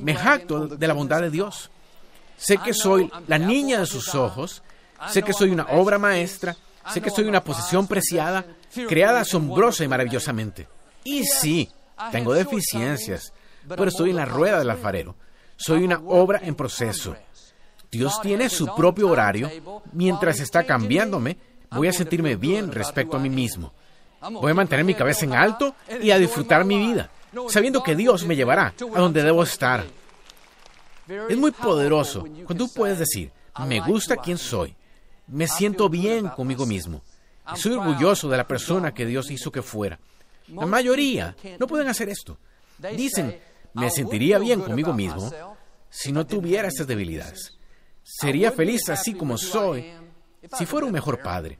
me 0.00 0.14
jacto 0.14 0.68
de 0.68 0.86
la 0.86 0.94
bondad 0.94 1.20
de 1.20 1.28
Dios. 1.28 1.70
Sé 2.38 2.56
que 2.56 2.72
soy 2.72 3.12
la 3.26 3.36
niña 3.36 3.80
de 3.80 3.86
sus 3.86 4.14
ojos, 4.14 4.62
sé 5.10 5.22
que 5.22 5.34
soy 5.34 5.50
una 5.50 5.66
obra 5.66 5.98
maestra, 5.98 6.56
sé 6.90 7.02
que 7.02 7.10
soy 7.10 7.26
una 7.26 7.44
posesión 7.44 7.86
preciada, 7.86 8.46
creada 8.88 9.20
asombrosa 9.20 9.84
y 9.84 9.88
maravillosamente. 9.88 10.66
Y 11.04 11.24
sí, 11.24 11.70
tengo 12.10 12.32
deficiencias, 12.32 13.34
pero 13.76 13.88
estoy 13.88 14.10
en 14.10 14.16
la 14.16 14.24
rueda 14.24 14.58
del 14.58 14.70
alfarero. 14.70 15.14
Soy 15.56 15.84
una 15.84 16.00
obra 16.06 16.40
en 16.42 16.54
proceso. 16.54 17.16
Dios 17.90 18.20
tiene 18.20 18.48
su 18.48 18.74
propio 18.74 19.08
horario. 19.08 19.50
Mientras 19.92 20.40
está 20.40 20.64
cambiándome, 20.64 21.36
voy 21.70 21.88
a 21.88 21.92
sentirme 21.92 22.36
bien 22.36 22.70
respecto 22.72 23.16
a 23.16 23.20
mí 23.20 23.28
mismo. 23.28 23.72
Voy 24.20 24.52
a 24.52 24.54
mantener 24.54 24.84
mi 24.84 24.94
cabeza 24.94 25.24
en 25.24 25.34
alto 25.34 25.74
y 26.00 26.10
a 26.10 26.18
disfrutar 26.18 26.64
mi 26.64 26.78
vida, 26.78 27.10
sabiendo 27.48 27.82
que 27.82 27.96
Dios 27.96 28.24
me 28.24 28.36
llevará 28.36 28.74
a 28.94 29.00
donde 29.00 29.22
debo 29.22 29.42
estar. 29.42 29.84
Es 31.28 31.38
muy 31.38 31.50
poderoso 31.50 32.24
cuando 32.44 32.66
tú 32.66 32.72
puedes 32.72 32.98
decir, 32.98 33.32
me 33.66 33.80
gusta 33.80 34.16
quién 34.16 34.38
soy, 34.38 34.74
me 35.26 35.48
siento 35.48 35.88
bien 35.88 36.28
conmigo 36.28 36.66
mismo, 36.66 37.02
soy 37.56 37.72
orgulloso 37.72 38.28
de 38.28 38.36
la 38.36 38.46
persona 38.46 38.92
que 38.92 39.06
Dios 39.06 39.30
hizo 39.30 39.50
que 39.50 39.62
fuera. 39.62 39.98
La 40.48 40.66
mayoría 40.66 41.34
no 41.58 41.66
pueden 41.66 41.88
hacer 41.88 42.08
esto. 42.10 42.36
Dicen, 42.94 43.38
me 43.74 43.90
sentiría 43.90 44.38
bien 44.38 44.60
conmigo 44.60 44.92
mismo 44.92 45.30
si 45.88 46.12
no 46.12 46.26
tuviera 46.26 46.68
estas 46.68 46.86
debilidades. 46.86 47.58
Sería 48.02 48.52
feliz 48.52 48.88
así 48.88 49.14
como 49.14 49.38
soy 49.38 49.92
si 50.56 50.66
fuera 50.66 50.86
un 50.86 50.92
mejor 50.92 51.20
padre, 51.22 51.58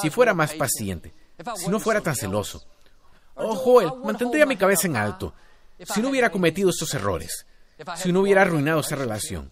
si 0.00 0.10
fuera 0.10 0.34
más 0.34 0.54
paciente, 0.54 1.12
si 1.56 1.68
no 1.68 1.80
fuera 1.80 2.00
tan 2.00 2.14
celoso. 2.14 2.64
Oh, 3.34 3.54
Joel, 3.54 3.90
mantendría 4.04 4.46
mi 4.46 4.56
cabeza 4.56 4.86
en 4.86 4.96
alto 4.96 5.34
si 5.84 6.00
no 6.00 6.08
hubiera 6.08 6.30
cometido 6.30 6.70
estos 6.70 6.92
errores 6.94 7.46
si 7.96 8.12
no 8.12 8.20
hubiera 8.20 8.42
arruinado 8.42 8.80
esa 8.80 8.96
relación. 8.96 9.50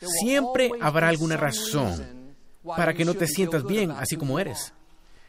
Siempre 0.00 0.70
habrá 0.80 1.08
alguna 1.08 1.36
razón 1.36 2.34
para 2.64 2.94
que 2.94 3.04
no 3.04 3.14
te 3.14 3.26
sientas 3.26 3.64
bien 3.64 3.90
así 3.90 4.16
como 4.16 4.38
eres. 4.38 4.72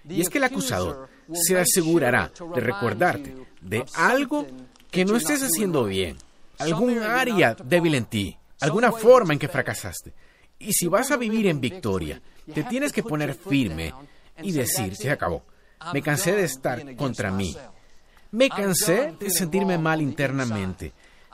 Y 0.08 0.22
es 0.22 0.30
que 0.30 0.38
el 0.38 0.44
acusador 0.44 1.10
se 1.34 1.58
asegurará 1.60 2.32
de 2.56 2.62
recordarte 2.62 3.36
de 3.62 3.86
algo 3.96 4.46
que 4.92 5.06
no 5.06 5.16
estés 5.16 5.44
haciendo 5.44 5.86
bien, 5.86 6.18
algún 6.58 7.00
área 7.00 7.56
débil 7.56 7.96
en 7.96 8.06
ti, 8.06 8.38
alguna 8.60 8.92
forma 8.92 9.34
en 9.34 9.40
que 9.40 9.48
fracasaste. 9.48 10.14
Y 10.60 10.74
si 10.74 10.88
vas 10.88 11.12
a 11.12 11.18
vivir 11.18 11.48
en 11.48 11.62
victoria, 11.62 12.22
te 12.54 12.64
tienes 12.64 12.92
que 12.92 13.04
poner 13.04 13.34
firme 13.34 13.94
y 14.42 14.52
decir, 14.52 14.96
se 14.96 15.10
acabó. 15.10 15.44
Me 15.94 16.02
cansé 16.02 16.34
de 16.34 16.44
estar 16.44 16.96
contra 16.96 17.32
mí. 17.32 17.56
Me 18.32 18.50
cansé 18.50 19.14
de 19.20 19.30
sentirme 19.30 19.78
mal 19.78 20.02
internamente. 20.02 20.92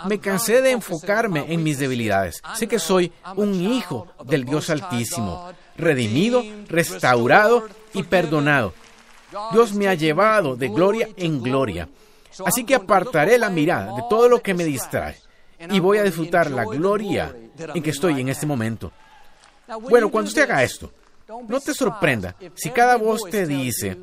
Me 0.07 0.19
cansé 0.19 0.61
de 0.61 0.71
enfocarme 0.71 1.45
en 1.47 1.63
mis 1.63 1.79
debilidades. 1.79 2.41
Sé 2.55 2.67
que 2.67 2.79
soy 2.79 3.11
un 3.35 3.53
hijo 3.53 4.07
del 4.25 4.45
Dios 4.45 4.69
Altísimo, 4.69 5.51
redimido, 5.77 6.43
restaurado 6.67 7.67
y 7.93 8.03
perdonado. 8.03 8.73
Dios 9.51 9.73
me 9.73 9.87
ha 9.87 9.93
llevado 9.93 10.55
de 10.55 10.67
gloria 10.67 11.09
en 11.17 11.41
gloria. 11.41 11.89
Así 12.45 12.63
que 12.63 12.75
apartaré 12.75 13.37
la 13.37 13.49
mirada 13.49 13.95
de 13.95 14.03
todo 14.09 14.27
lo 14.27 14.41
que 14.41 14.53
me 14.53 14.65
distrae 14.65 15.17
y 15.69 15.79
voy 15.79 15.99
a 15.99 16.03
disfrutar 16.03 16.51
la 16.51 16.65
gloria 16.65 17.33
en 17.57 17.81
que 17.81 17.91
estoy 17.91 18.19
en 18.19 18.29
este 18.29 18.45
momento. 18.45 18.91
Bueno, 19.81 20.09
cuando 20.09 20.29
usted 20.29 20.43
haga 20.43 20.63
esto, 20.63 20.91
no 21.47 21.59
te 21.59 21.73
sorprenda 21.73 22.35
si 22.55 22.69
cada 22.69 22.97
voz 22.97 23.23
te 23.29 23.45
dice, 23.45 23.97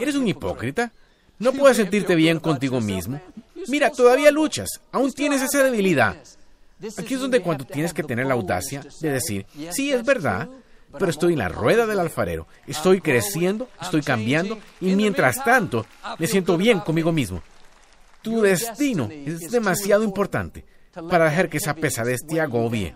¿eres 0.00 0.14
un 0.14 0.28
hipócrita? 0.28 0.92
¿No 1.38 1.52
puedes 1.52 1.76
sentirte 1.76 2.14
bien 2.14 2.40
contigo 2.40 2.80
mismo? 2.80 3.20
Mira, 3.68 3.90
todavía 3.90 4.30
luchas, 4.30 4.80
aún 4.92 5.12
tienes 5.12 5.42
esa 5.42 5.62
debilidad. 5.62 6.16
Aquí 6.96 7.14
es 7.14 7.20
donde 7.20 7.40
cuando 7.40 7.64
tienes 7.64 7.92
que 7.92 8.04
tener 8.04 8.26
la 8.26 8.34
audacia 8.34 8.84
de 9.00 9.10
decir, 9.10 9.46
sí, 9.70 9.92
es 9.92 10.04
verdad, 10.04 10.48
pero 10.92 11.10
estoy 11.10 11.32
en 11.32 11.40
la 11.40 11.48
rueda 11.48 11.86
del 11.86 11.98
alfarero, 11.98 12.46
estoy 12.66 13.00
creciendo, 13.00 13.68
estoy 13.80 14.02
cambiando 14.02 14.58
y 14.80 14.94
mientras 14.94 15.44
tanto 15.44 15.86
me 16.18 16.26
siento 16.26 16.56
bien 16.56 16.80
conmigo 16.80 17.12
mismo. 17.12 17.42
Tu 18.22 18.40
destino 18.42 19.08
es 19.10 19.50
demasiado 19.50 20.02
importante 20.04 20.64
para 21.08 21.26
dejar 21.26 21.48
que 21.48 21.58
esa 21.58 21.74
pesadez 21.74 22.20
te 22.26 22.40
agobie. 22.40 22.94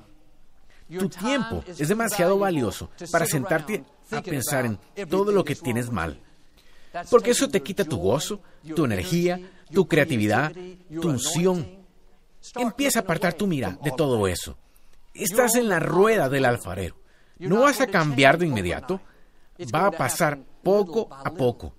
Tu 0.89 1.09
tiempo 1.09 1.65
es 1.67 1.89
demasiado 1.89 2.39
valioso 2.39 2.91
para 3.11 3.27
sentarte 3.27 3.85
a 4.11 4.21
pensar 4.21 4.67
en 4.67 4.79
todo 5.09 5.33
lo 5.33 5.45
que 5.45 5.55
tienes 5.55 5.91
mal. 5.91 6.21
Porque 7.11 7.31
eso 7.31 7.49
te 7.49 7.63
quita 7.63 7.85
tu 7.85 7.97
gozo, 7.97 8.43
tu 8.75 8.85
energía, 8.85 9.41
tu 9.73 9.87
creatividad, 9.87 10.53
tu 11.01 11.09
unción. 11.09 11.83
Empieza 12.57 13.01
a 13.01 13.03
apartar 13.03 13.35
tu 13.35 13.47
mira 13.47 13.79
de 13.83 13.93
todo 13.93 14.27
eso. 14.27 14.59
Estás 15.15 15.55
en 15.55 15.69
la 15.69 15.79
rueda 15.79 16.29
del 16.29 16.45
alfarero. 16.45 16.97
No 17.39 17.61
vas 17.61 17.81
a 17.81 17.87
cambiar 17.87 18.39
de 18.39 18.47
inmediato. 18.47 19.01
Va 19.75 19.87
a 19.87 19.91
pasar 19.91 20.39
poco 20.63 21.09
a 21.11 21.31
poco. 21.31 21.75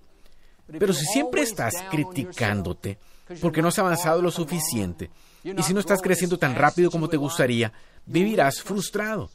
Pero 0.66 0.92
si 0.92 1.04
siempre 1.04 1.42
estás 1.42 1.74
criticándote 1.90 2.98
porque 3.40 3.62
no 3.62 3.68
has 3.68 3.78
avanzado 3.78 4.22
lo 4.22 4.30
suficiente, 4.30 5.10
y 5.42 5.62
si 5.62 5.74
no 5.74 5.80
estás 5.80 6.00
creciendo 6.00 6.38
tan 6.38 6.54
rápido 6.54 6.90
como 6.90 7.08
te 7.08 7.16
gustaría, 7.16 7.72
vivirás 8.06 8.62
frustrado. 8.62 9.30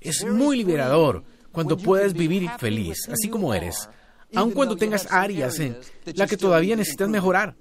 Es 0.00 0.24
muy 0.24 0.56
liberador 0.56 1.24
cuando 1.52 1.76
puedes 1.76 2.12
vivir 2.12 2.48
feliz, 2.58 3.08
así 3.12 3.28
como 3.28 3.52
eres, 3.54 3.88
aun 4.34 4.52
cuando 4.52 4.76
tengas 4.76 5.10
áreas 5.10 5.58
en 5.58 5.76
las 6.14 6.28
que 6.28 6.36
todavía 6.36 6.76
necesitas 6.76 7.08
mejorar. 7.08 7.54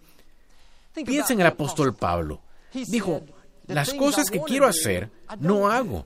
Piensa 1.06 1.34
en 1.34 1.42
el 1.42 1.48
apóstol 1.48 1.96
Pablo. 1.96 2.42
Dijo, 2.74 3.24
las 3.68 3.94
cosas 3.94 4.30
que 4.30 4.42
quiero 4.42 4.68
hacer, 4.68 5.10
no 5.40 5.70
hago. 5.70 6.06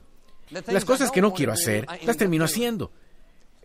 Las 0.66 0.84
cosas 0.84 1.10
que 1.10 1.20
no 1.20 1.32
quiero 1.32 1.52
hacer, 1.52 1.86
las 2.04 2.16
termino 2.16 2.44
haciendo. 2.44 2.92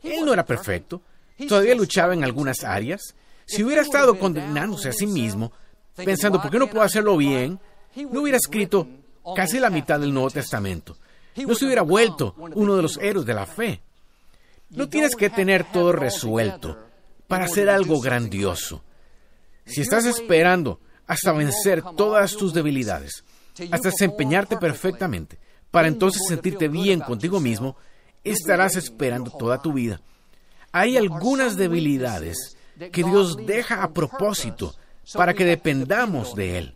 Él 0.01 0.25
no 0.25 0.33
era 0.33 0.45
perfecto, 0.45 1.01
todavía 1.47 1.75
luchaba 1.75 2.13
en 2.13 2.23
algunas 2.23 2.63
áreas. 2.63 3.15
Si 3.45 3.63
hubiera 3.63 3.81
estado 3.81 4.17
condenándose 4.17 4.89
a 4.89 4.93
sí 4.93 5.07
mismo, 5.07 5.51
pensando, 5.95 6.41
¿por 6.41 6.51
qué 6.51 6.59
no 6.59 6.69
puedo 6.69 6.83
hacerlo 6.83 7.17
bien? 7.17 7.59
No 7.95 8.21
hubiera 8.21 8.37
escrito 8.37 8.87
casi 9.35 9.59
la 9.59 9.69
mitad 9.69 9.99
del 9.99 10.13
Nuevo 10.13 10.29
Testamento. 10.29 10.97
No 11.35 11.55
se 11.55 11.65
hubiera 11.65 11.81
vuelto 11.81 12.35
uno 12.37 12.75
de 12.75 12.81
los 12.81 12.97
héroes 12.97 13.25
de 13.25 13.33
la 13.33 13.45
fe. 13.45 13.81
No 14.71 14.87
tienes 14.87 15.15
que 15.15 15.29
tener 15.29 15.65
todo 15.71 15.91
resuelto 15.91 16.77
para 17.27 17.45
hacer 17.45 17.69
algo 17.69 17.99
grandioso. 17.99 18.83
Si 19.65 19.81
estás 19.81 20.05
esperando 20.05 20.79
hasta 21.07 21.31
vencer 21.31 21.83
todas 21.95 22.35
tus 22.35 22.53
debilidades, 22.53 23.23
hasta 23.71 23.89
desempeñarte 23.89 24.57
perfectamente, 24.57 25.39
para 25.71 25.87
entonces 25.87 26.23
sentirte 26.27 26.67
bien 26.67 26.99
contigo 26.99 27.39
mismo, 27.39 27.77
estarás 28.23 28.75
esperando 28.75 29.31
toda 29.31 29.61
tu 29.61 29.73
vida. 29.73 30.01
Hay 30.71 30.97
algunas 30.97 31.55
debilidades 31.55 32.57
que 32.91 33.03
Dios 33.03 33.37
deja 33.45 33.83
a 33.83 33.91
propósito 33.91 34.75
para 35.13 35.33
que 35.33 35.45
dependamos 35.45 36.35
de 36.35 36.57
Él. 36.57 36.75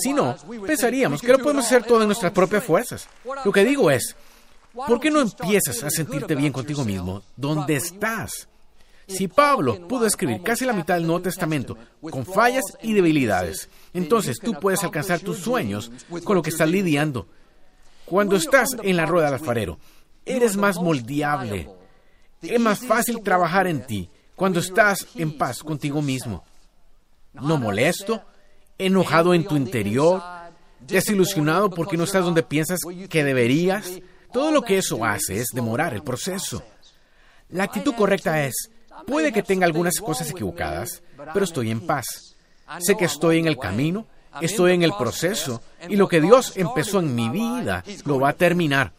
Si 0.00 0.12
no, 0.12 0.36
pensaríamos 0.66 1.20
que 1.20 1.32
lo 1.32 1.38
podemos 1.38 1.66
hacer 1.66 1.84
todo 1.84 2.00
en 2.00 2.08
nuestras 2.08 2.32
propias 2.32 2.64
fuerzas. 2.64 3.08
Lo 3.44 3.52
que 3.52 3.64
digo 3.64 3.90
es, 3.90 4.16
¿por 4.72 5.00
qué 5.00 5.10
no 5.10 5.20
empiezas 5.20 5.82
a 5.82 5.90
sentirte 5.90 6.34
bien 6.34 6.52
contigo 6.52 6.84
mismo 6.84 7.22
donde 7.36 7.76
estás? 7.76 8.48
Si 9.06 9.28
Pablo 9.28 9.86
pudo 9.86 10.06
escribir 10.06 10.42
casi 10.42 10.64
la 10.64 10.72
mitad 10.72 10.94
del 10.94 11.06
Nuevo 11.06 11.22
Testamento 11.22 11.76
con 12.10 12.26
fallas 12.26 12.64
y 12.82 12.92
debilidades, 12.92 13.68
entonces 13.92 14.38
tú 14.42 14.54
puedes 14.54 14.82
alcanzar 14.82 15.20
tus 15.20 15.38
sueños 15.38 15.92
con 16.24 16.36
lo 16.36 16.42
que 16.42 16.50
estás 16.50 16.68
lidiando. 16.68 17.28
Cuando 18.06 18.36
estás 18.36 18.70
en 18.82 18.96
la 18.96 19.06
rueda 19.06 19.26
del 19.26 19.34
alfarero, 19.34 19.78
eres 20.24 20.56
más 20.56 20.76
moldeable. 20.76 21.68
Es 22.40 22.60
más 22.60 22.80
fácil 22.80 23.22
trabajar 23.22 23.66
en 23.66 23.86
ti 23.86 24.10
cuando 24.34 24.60
estás 24.60 25.06
en 25.14 25.36
paz 25.36 25.62
contigo 25.62 26.02
mismo. 26.02 26.44
No 27.40 27.58
molesto, 27.58 28.22
enojado 28.78 29.34
en 29.34 29.44
tu 29.44 29.56
interior, 29.56 30.22
desilusionado 30.80 31.70
porque 31.70 31.96
no 31.96 32.04
estás 32.04 32.24
donde 32.24 32.42
piensas 32.42 32.80
que 33.08 33.24
deberías. 33.24 34.00
Todo 34.32 34.50
lo 34.50 34.62
que 34.62 34.78
eso 34.78 35.04
hace 35.04 35.40
es 35.40 35.48
demorar 35.52 35.94
el 35.94 36.02
proceso. 36.02 36.62
La 37.50 37.64
actitud 37.64 37.94
correcta 37.94 38.44
es, 38.44 38.70
puede 39.06 39.32
que 39.32 39.42
tenga 39.42 39.66
algunas 39.66 39.98
cosas 40.00 40.30
equivocadas, 40.30 41.02
pero 41.32 41.44
estoy 41.44 41.70
en 41.70 41.86
paz. 41.86 42.04
Sé 42.80 42.96
que 42.96 43.04
estoy 43.04 43.38
en 43.38 43.46
el 43.46 43.56
camino, 43.56 44.06
estoy 44.40 44.72
en 44.72 44.82
el 44.82 44.92
proceso, 44.94 45.62
y 45.88 45.96
lo 45.96 46.08
que 46.08 46.20
Dios 46.20 46.56
empezó 46.56 47.00
en 47.00 47.14
mi 47.14 47.28
vida 47.28 47.84
lo 48.04 48.18
va 48.18 48.30
a 48.30 48.34
terminar. 48.34 48.92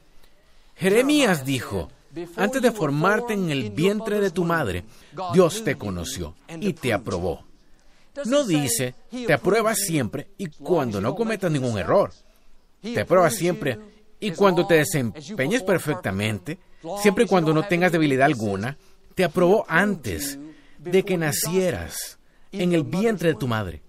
Jeremías 0.76 1.44
dijo, 1.44 1.90
antes 2.36 2.62
de 2.62 2.72
formarte 2.72 3.34
en 3.34 3.50
el 3.50 3.72
vientre 3.72 4.20
de 4.20 4.32
tu 4.32 4.46
madre, 4.46 4.86
Dios 5.34 5.64
te 5.64 5.76
conoció 5.76 6.36
y 6.60 6.74
te 6.74 6.94
aprobó. 6.94 7.47
No 8.26 8.44
dice, 8.44 8.96
te 9.10 9.34
aprueba 9.34 9.76
siempre 9.76 10.30
y 10.38 10.48
cuando 10.48 11.02
no 11.02 11.16
cometas 11.16 11.52
ningún 11.52 11.78
error. 11.78 12.12
Te 12.82 13.02
aprueba 13.02 13.30
siempre 13.30 13.78
y 14.20 14.32
cuando 14.32 14.66
te 14.66 14.76
desempeñes 14.76 15.64
perfectamente, 15.64 16.58
siempre 17.02 17.26
y 17.26 17.28
cuando 17.28 17.54
no 17.54 17.68
tengas 17.68 17.92
debilidad 17.92 18.26
alguna, 18.26 18.78
te 19.16 19.24
aprobó 19.24 19.66
antes 19.68 20.38
de 20.78 21.04
que 21.04 21.18
nacieras 21.18 22.18
en 22.52 22.74
el 22.74 22.84
vientre 22.84 23.30
de 23.30 23.36
tu 23.36 23.48
madre. 23.48 23.82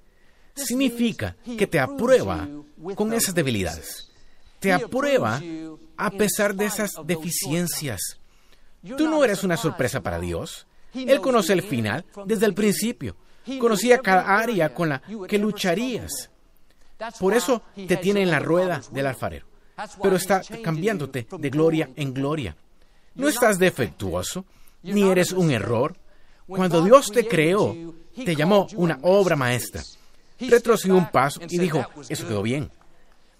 Significa 0.54 1.36
que 1.56 1.66
te 1.66 1.78
aprueba 1.78 2.48
con 2.94 3.12
esas 3.12 3.34
debilidades. 3.34 4.10
Te 4.58 4.72
aprueba 4.72 5.40
a 5.96 6.10
pesar 6.10 6.54
de 6.54 6.66
esas 6.66 6.92
deficiencias. 7.04 8.18
Tú 8.96 9.08
no 9.08 9.24
eres 9.24 9.44
una 9.44 9.56
sorpresa 9.56 10.00
para 10.00 10.18
Dios. 10.18 10.66
Él 10.94 11.20
conoce 11.20 11.52
el 11.52 11.62
final 11.62 12.04
desde 12.26 12.46
el 12.46 12.54
principio. 12.54 13.16
Conocía 13.58 13.98
cada 13.98 14.38
área 14.38 14.74
con 14.74 14.88
la 14.88 15.02
que 15.28 15.38
lucharías. 15.38 16.30
Por 17.18 17.34
eso 17.34 17.62
te 17.74 17.96
tiene 17.96 18.22
en 18.22 18.30
la 18.30 18.40
rueda 18.40 18.82
del 18.90 19.06
alfarero. 19.06 19.46
Pero 20.02 20.16
está 20.16 20.42
cambiándote 20.62 21.26
de 21.38 21.50
gloria 21.50 21.90
en 21.94 22.12
gloria. 22.12 22.56
No 23.14 23.28
estás 23.28 23.58
defectuoso, 23.58 24.44
ni 24.82 25.08
eres 25.08 25.32
un 25.32 25.50
error. 25.50 25.96
Cuando 26.46 26.82
Dios 26.82 27.10
te 27.10 27.26
creó, 27.26 27.76
te 28.14 28.34
llamó 28.34 28.66
una 28.74 28.98
obra 29.02 29.36
maestra. 29.36 29.82
Retrocedió 30.40 30.96
un 30.96 31.10
paso 31.10 31.40
y 31.48 31.58
dijo, 31.58 31.84
eso 32.08 32.26
quedó 32.26 32.42
bien. 32.42 32.70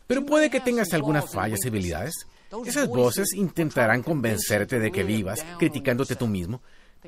Pero 0.07 0.25
puede 0.25 0.51
que 0.51 0.61
tengas 0.61 0.93
algunas 0.93 1.31
fallas 1.31 1.61
y 1.63 1.65
debilidades. 1.65 2.15
Esas 2.65 2.89
voces 2.89 3.35
intentarán 3.35 4.03
convencerte 4.03 4.79
de 4.79 4.91
que 4.91 5.05
vivas 5.05 5.45
criticándote 5.59 6.17
tú 6.17 6.27
mismo, 6.27 6.63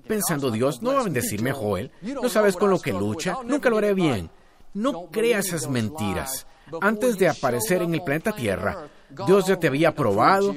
pensando 0.07 0.51
Dios 0.51 0.83
no 0.83 0.95
va 0.95 1.01
a 1.01 1.05
bendecirme 1.05 1.53
Joel, 1.53 1.91
no 2.03 2.29
sabes 2.29 2.57
con 2.57 2.71
lo 2.71 2.81
que 2.81 2.93
lucha, 2.93 3.39
nunca 3.45 3.71
lo 3.71 3.79
haré 3.79 3.95
bien. 3.95 4.31
No 4.75 5.07
creas 5.11 5.47
esas 5.47 5.69
mentiras. 5.69 6.47
Antes 6.81 7.19
de 7.19 7.29
aparecer 7.29 7.83
en 7.83 7.95
el 7.95 8.03
planeta 8.03 8.33
Tierra, 8.33 8.89
Dios 9.27 9.47
ya 9.47 9.59
te 9.59 9.67
había 9.67 9.89
aprobado. 9.89 10.55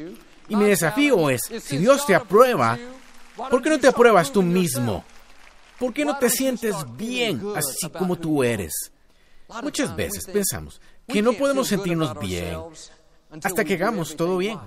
Y 0.48 0.56
mi 0.56 0.66
desafío 0.66 1.30
es, 1.30 1.42
si 1.62 1.78
Dios 1.78 2.06
te 2.06 2.14
aprueba, 2.14 2.78
¿por 3.36 3.62
qué 3.62 3.70
no 3.70 3.80
te 3.80 3.88
apruebas 3.88 4.32
tú 4.32 4.44
mismo? 4.44 5.04
¿Por 5.80 5.94
qué 5.94 6.06
no 6.06 6.18
te 6.18 6.30
sientes 6.30 6.76
bien 6.96 7.42
así 7.56 7.90
como 7.90 8.18
tú 8.18 8.44
eres? 8.44 8.92
Muchas 9.62 9.96
veces 9.96 10.26
pensamos 10.26 10.80
que 11.08 11.22
no 11.22 11.34
podemos 11.34 11.68
sentirnos 11.68 12.18
bien 12.20 12.58
hasta 13.44 13.64
que 13.64 13.74
hagamos 13.74 14.16
todo 14.16 14.38
bien. 14.38 14.60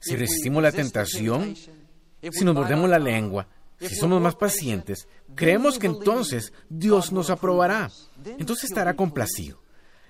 Si 0.00 0.16
resistimos 0.16 0.62
la 0.62 0.72
tentación, 0.72 1.54
si 1.54 2.44
nos 2.44 2.54
mordemos 2.54 2.90
la 2.90 2.98
lengua, 2.98 3.46
Si 3.88 3.96
somos 3.96 4.20
más 4.20 4.34
pacientes, 4.36 5.08
creemos 5.34 5.78
que 5.78 5.86
entonces 5.86 6.52
Dios 6.68 7.12
nos 7.12 7.30
aprobará. 7.30 7.90
Entonces 8.24 8.70
estará 8.70 8.94
complacido. 8.94 9.62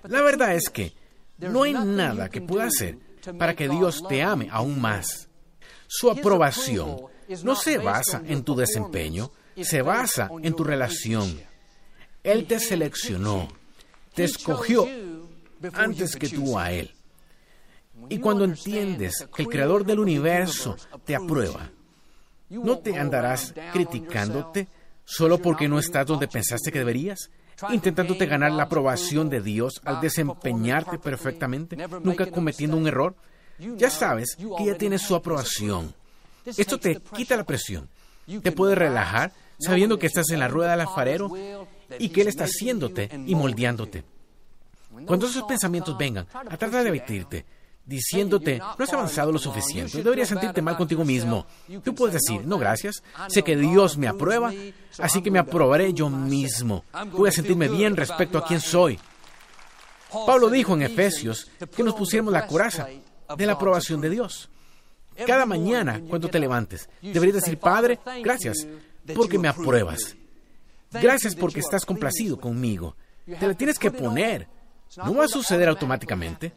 La 0.03 0.21
verdad 0.21 0.55
es 0.55 0.69
que 0.69 0.93
no 1.37 1.63
hay 1.63 1.73
nada 1.73 2.29
que 2.29 2.41
pueda 2.41 2.65
hacer 2.65 2.97
para 3.37 3.55
que 3.55 3.67
Dios 3.67 4.03
te 4.07 4.21
ame 4.21 4.47
aún 4.51 4.79
más. 4.79 5.29
Su 5.87 6.09
aprobación 6.09 6.97
no 7.43 7.55
se 7.55 7.77
basa 7.77 8.21
en 8.25 8.43
tu 8.43 8.55
desempeño, 8.55 9.31
se 9.61 9.81
basa 9.81 10.29
en 10.41 10.53
tu 10.53 10.63
relación. 10.63 11.39
Él 12.23 12.45
te 12.45 12.59
seleccionó, 12.59 13.47
te 14.13 14.23
escogió 14.23 14.87
antes 15.73 16.15
que 16.15 16.29
tú 16.29 16.57
a 16.57 16.71
Él. 16.71 16.91
Y 18.09 18.19
cuando 18.19 18.43
entiendes 18.43 19.27
que 19.35 19.43
el 19.43 19.47
Creador 19.47 19.85
del 19.85 19.99
universo 19.99 20.75
te 21.05 21.15
aprueba, 21.15 21.71
no 22.49 22.79
te 22.79 22.97
andarás 22.97 23.53
criticándote 23.73 24.67
solo 25.03 25.37
porque 25.37 25.67
no 25.67 25.79
estás 25.79 26.05
donde 26.05 26.27
pensaste 26.27 26.71
que 26.71 26.79
deberías, 26.79 27.29
intentándote 27.71 28.25
ganar 28.25 28.51
la 28.51 28.63
aprobación 28.63 29.29
de 29.29 29.41
Dios 29.41 29.81
al 29.85 30.01
desempeñarte 30.01 30.97
perfectamente, 30.97 31.77
nunca 32.03 32.25
cometiendo 32.25 32.77
un 32.77 32.87
error. 32.87 33.15
Ya 33.77 33.89
sabes 33.89 34.35
que 34.35 34.65
ya 34.65 34.77
tienes 34.77 35.01
su 35.01 35.15
aprobación. 35.15 35.93
Esto 36.45 36.79
te 36.79 36.99
quita 37.15 37.37
la 37.37 37.43
presión, 37.43 37.89
te 38.41 38.51
puede 38.51 38.75
relajar 38.75 39.31
sabiendo 39.59 39.97
que 39.97 40.07
estás 40.07 40.29
en 40.31 40.39
la 40.39 40.47
rueda 40.47 40.71
del 40.71 40.81
alfarero 40.81 41.31
y 41.97 42.09
que 42.09 42.21
Él 42.21 42.27
está 42.27 42.45
haciéndote 42.45 43.09
y 43.25 43.35
moldeándote. 43.35 44.03
Cuando 45.05 45.27
esos 45.27 45.43
pensamientos 45.43 45.97
vengan 45.97 46.27
a 46.33 46.57
de 46.57 46.89
abatirte, 46.89 47.45
diciéndote, 47.85 48.57
no 48.57 48.75
has 48.83 48.93
avanzado 48.93 49.31
lo 49.31 49.39
suficiente, 49.39 50.01
deberías 50.01 50.29
sentirte 50.29 50.61
mal 50.61 50.75
contigo 50.75 51.05
mismo. 51.05 51.45
Tú 51.83 51.93
puedes 51.93 52.13
decir, 52.13 52.45
no 52.45 52.57
gracias, 52.57 53.03
sé 53.27 53.43
que 53.43 53.55
Dios 53.55 53.97
me 53.97 54.07
aprueba, 54.07 54.51
así 54.97 55.21
que 55.21 55.31
me 55.31 55.39
aprobaré 55.39 55.93
yo 55.93 56.09
mismo. 56.09 56.83
Voy 57.11 57.29
a 57.29 57.31
sentirme 57.31 57.67
bien 57.67 57.95
respecto 57.95 58.37
a 58.37 58.45
quién 58.45 58.59
soy. 58.59 58.99
Pablo 60.25 60.49
dijo 60.49 60.73
en 60.73 60.83
Efesios 60.83 61.51
que 61.75 61.83
nos 61.83 61.95
pusiéramos 61.95 62.33
la 62.33 62.47
coraza 62.47 62.87
de 63.37 63.45
la 63.45 63.53
aprobación 63.53 64.01
de 64.01 64.09
Dios. 64.09 64.49
Cada 65.25 65.45
mañana, 65.45 66.01
cuando 66.09 66.29
te 66.29 66.39
levantes, 66.39 66.89
deberías 67.01 67.35
decir, 67.35 67.57
Padre, 67.57 67.99
gracias 68.23 68.67
porque 69.15 69.37
me 69.37 69.47
apruebas. 69.47 70.15
Gracias 70.91 71.35
porque 71.35 71.59
estás 71.59 71.85
complacido 71.85 72.39
conmigo. 72.39 72.95
Te 73.25 73.47
la 73.47 73.53
tienes 73.53 73.77
que 73.77 73.91
poner. 73.91 74.47
No 74.97 75.15
va 75.15 75.25
a 75.25 75.27
suceder 75.27 75.67
automáticamente. 75.67 76.53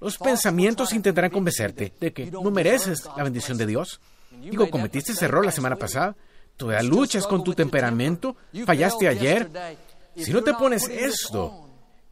Los 0.00 0.18
pensamientos 0.18 0.92
intentarán 0.92 1.30
convencerte 1.30 1.92
de 1.98 2.12
que 2.12 2.30
no 2.30 2.50
mereces 2.50 3.08
la 3.16 3.24
bendición 3.24 3.56
de 3.56 3.66
Dios. 3.66 4.00
Digo, 4.30 4.70
cometiste 4.70 5.12
ese 5.12 5.24
error 5.24 5.44
la 5.44 5.52
semana 5.52 5.76
pasada. 5.76 6.16
Todavía 6.56 6.88
luchas 6.88 7.26
con 7.26 7.42
tu 7.42 7.54
temperamento. 7.54 8.36
Fallaste 8.64 9.08
ayer. 9.08 9.50
Si 10.16 10.32
no 10.32 10.42
te 10.42 10.54
pones 10.54 10.88
esto, 10.88 11.68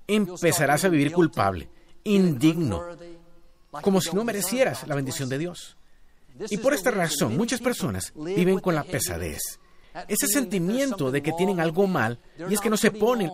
empezarás 0.06 0.84
a 0.84 0.88
vivir 0.88 1.12
culpable, 1.12 1.68
indigno, 2.04 2.82
como 3.70 4.00
si 4.00 4.14
no 4.14 4.24
merecieras 4.24 4.86
la 4.86 4.94
bendición 4.94 5.28
de 5.28 5.38
Dios. 5.38 5.76
Y 6.50 6.58
por 6.58 6.74
esta 6.74 6.90
razón, 6.90 7.36
muchas 7.36 7.60
personas 7.60 8.12
viven 8.14 8.60
con 8.60 8.74
la 8.74 8.84
pesadez. 8.84 9.58
Ese 10.08 10.26
sentimiento 10.26 11.10
de 11.10 11.22
que 11.22 11.32
tienen 11.32 11.60
algo 11.60 11.86
mal 11.86 12.18
y 12.48 12.54
es 12.54 12.60
que 12.60 12.70
no 12.70 12.76
se 12.76 12.90
ponen 12.90 13.30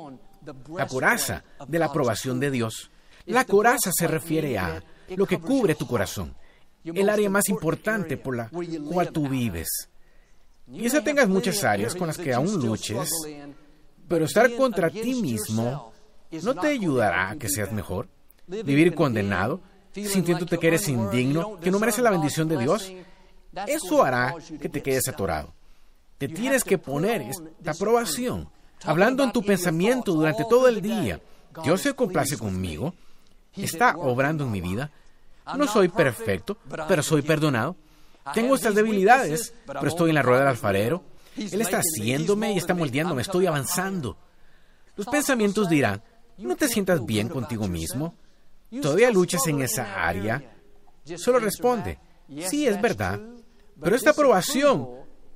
la 0.76 0.86
coraza 0.86 1.42
de 1.66 1.78
la 1.78 1.86
aprobación 1.86 2.38
de 2.38 2.50
Dios. 2.50 2.90
La 3.26 3.44
coraza 3.44 3.90
se 3.92 4.06
refiere 4.06 4.58
a 4.58 4.82
lo 5.16 5.26
que 5.26 5.38
cubre 5.38 5.74
tu 5.74 5.86
corazón, 5.86 6.34
el 6.84 7.08
área 7.08 7.30
más 7.30 7.48
importante 7.48 8.16
por 8.16 8.36
la 8.36 8.50
cual 8.88 9.10
tú 9.10 9.28
vives. 9.28 9.68
Quizá 10.72 11.02
tengas 11.02 11.28
muchas 11.28 11.62
áreas 11.64 11.94
con 11.94 12.06
las 12.06 12.16
que 12.16 12.32
aún 12.32 12.60
luches, 12.60 13.10
pero 14.08 14.24
estar 14.24 14.54
contra 14.56 14.90
ti 14.90 15.14
mismo 15.20 15.92
no 16.42 16.54
te 16.54 16.68
ayudará 16.68 17.30
a 17.30 17.36
que 17.36 17.48
seas 17.48 17.72
mejor. 17.72 18.08
Vivir 18.46 18.94
condenado, 18.94 19.60
sintiéndote 19.92 20.58
que 20.58 20.68
eres 20.68 20.88
indigno, 20.88 21.58
que 21.60 21.70
no 21.70 21.78
mereces 21.78 22.02
la 22.02 22.10
bendición 22.10 22.48
de 22.48 22.58
Dios, 22.58 22.92
eso 23.66 24.04
hará 24.04 24.34
que 24.60 24.68
te 24.68 24.82
quedes 24.82 25.08
atorado. 25.08 25.52
Te 26.18 26.28
tienes 26.28 26.64
que 26.64 26.78
poner 26.78 27.22
esta 27.22 27.70
aprobación, 27.70 28.48
hablando 28.84 29.24
en 29.24 29.32
tu 29.32 29.42
pensamiento 29.42 30.12
durante 30.12 30.44
todo 30.44 30.68
el 30.68 30.80
día. 30.80 31.20
Dios 31.64 31.80
se 31.80 31.94
complace 31.94 32.36
conmigo, 32.36 32.94
está 33.56 33.96
obrando 33.96 34.44
en 34.44 34.50
mi 34.50 34.60
vida. 34.60 34.90
No 35.56 35.66
soy 35.66 35.88
perfecto, 35.88 36.56
pero 36.88 37.02
soy 37.02 37.22
perdonado. 37.22 37.76
Tengo 38.34 38.54
estas 38.54 38.74
debilidades, 38.74 39.54
pero 39.66 39.86
estoy 39.86 40.10
en 40.10 40.16
la 40.16 40.22
rueda 40.22 40.40
del 40.40 40.48
alfarero. 40.48 41.02
Él 41.36 41.60
está 41.60 41.78
haciéndome 41.78 42.52
y 42.52 42.58
está 42.58 42.74
moldeándome, 42.74 43.22
estoy 43.22 43.46
avanzando. 43.46 44.16
Los 44.96 45.06
pensamientos 45.06 45.68
dirán, 45.68 46.02
¿no 46.38 46.56
te 46.56 46.68
sientas 46.68 47.04
bien 47.04 47.28
contigo 47.28 47.66
mismo? 47.66 48.14
¿Todavía 48.82 49.10
luchas 49.10 49.46
en 49.46 49.62
esa 49.62 50.06
área? 50.06 50.42
Solo 51.16 51.38
responde, 51.38 51.98
sí, 52.48 52.66
es 52.66 52.80
verdad. 52.80 53.20
Pero 53.80 53.96
esta 53.96 54.10
aprobación 54.10 54.88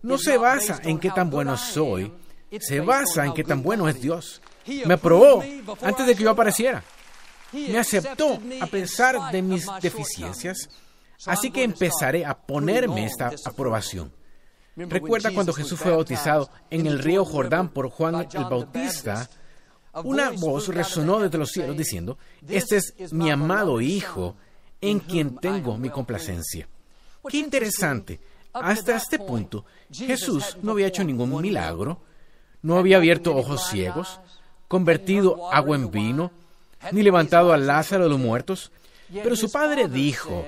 no 0.02 0.18
se 0.18 0.36
basa 0.36 0.80
en 0.84 0.98
qué 0.98 1.10
tan 1.10 1.30
bueno 1.30 1.56
soy, 1.56 2.12
se 2.60 2.80
basa 2.80 3.24
en 3.24 3.32
qué 3.32 3.42
tan 3.42 3.62
bueno 3.62 3.88
es 3.88 4.00
Dios. 4.00 4.42
Me 4.84 4.94
aprobó 4.94 5.42
antes 5.82 6.06
de 6.06 6.14
que 6.14 6.22
yo 6.22 6.30
apareciera 6.30 6.82
me 7.54 7.78
aceptó 7.78 8.38
a 8.60 8.66
pesar 8.66 9.30
de 9.30 9.42
mis 9.42 9.66
deficiencias, 9.80 10.68
así 11.26 11.50
que 11.50 11.62
empezaré 11.62 12.24
a 12.24 12.34
ponerme 12.34 13.06
esta 13.06 13.32
aprobación. 13.44 14.12
Recuerda 14.76 15.32
cuando 15.32 15.52
Jesús 15.52 15.78
fue 15.78 15.92
bautizado 15.92 16.50
en 16.70 16.86
el 16.86 16.98
río 16.98 17.24
Jordán 17.24 17.68
por 17.68 17.88
Juan 17.90 18.26
el 18.32 18.44
Bautista, 18.44 19.28
una 20.02 20.30
voz 20.30 20.68
resonó 20.68 21.20
desde 21.20 21.38
los 21.38 21.50
cielos 21.50 21.76
diciendo, 21.76 22.18
este 22.48 22.76
es 22.76 23.12
mi 23.12 23.30
amado 23.30 23.80
Hijo, 23.80 24.36
en 24.80 24.98
quien 24.98 25.36
tengo 25.36 25.78
mi 25.78 25.90
complacencia. 25.90 26.68
Qué 27.28 27.38
interesante. 27.38 28.20
Hasta 28.52 28.96
este 28.96 29.18
punto, 29.18 29.64
Jesús 29.90 30.58
no 30.62 30.72
había 30.72 30.88
hecho 30.88 31.04
ningún 31.04 31.40
milagro, 31.40 32.00
no 32.62 32.78
había 32.78 32.96
abierto 32.98 33.34
ojos 33.34 33.68
ciegos, 33.68 34.20
convertido 34.68 35.52
agua 35.52 35.76
en 35.76 35.90
vino, 35.90 36.32
ni 36.92 37.02
levantado 37.02 37.52
a 37.52 37.56
Lázaro 37.56 38.04
de 38.04 38.10
los 38.10 38.18
muertos. 38.18 38.72
Pero 39.12 39.36
su 39.36 39.50
padre 39.50 39.88
dijo, 39.88 40.44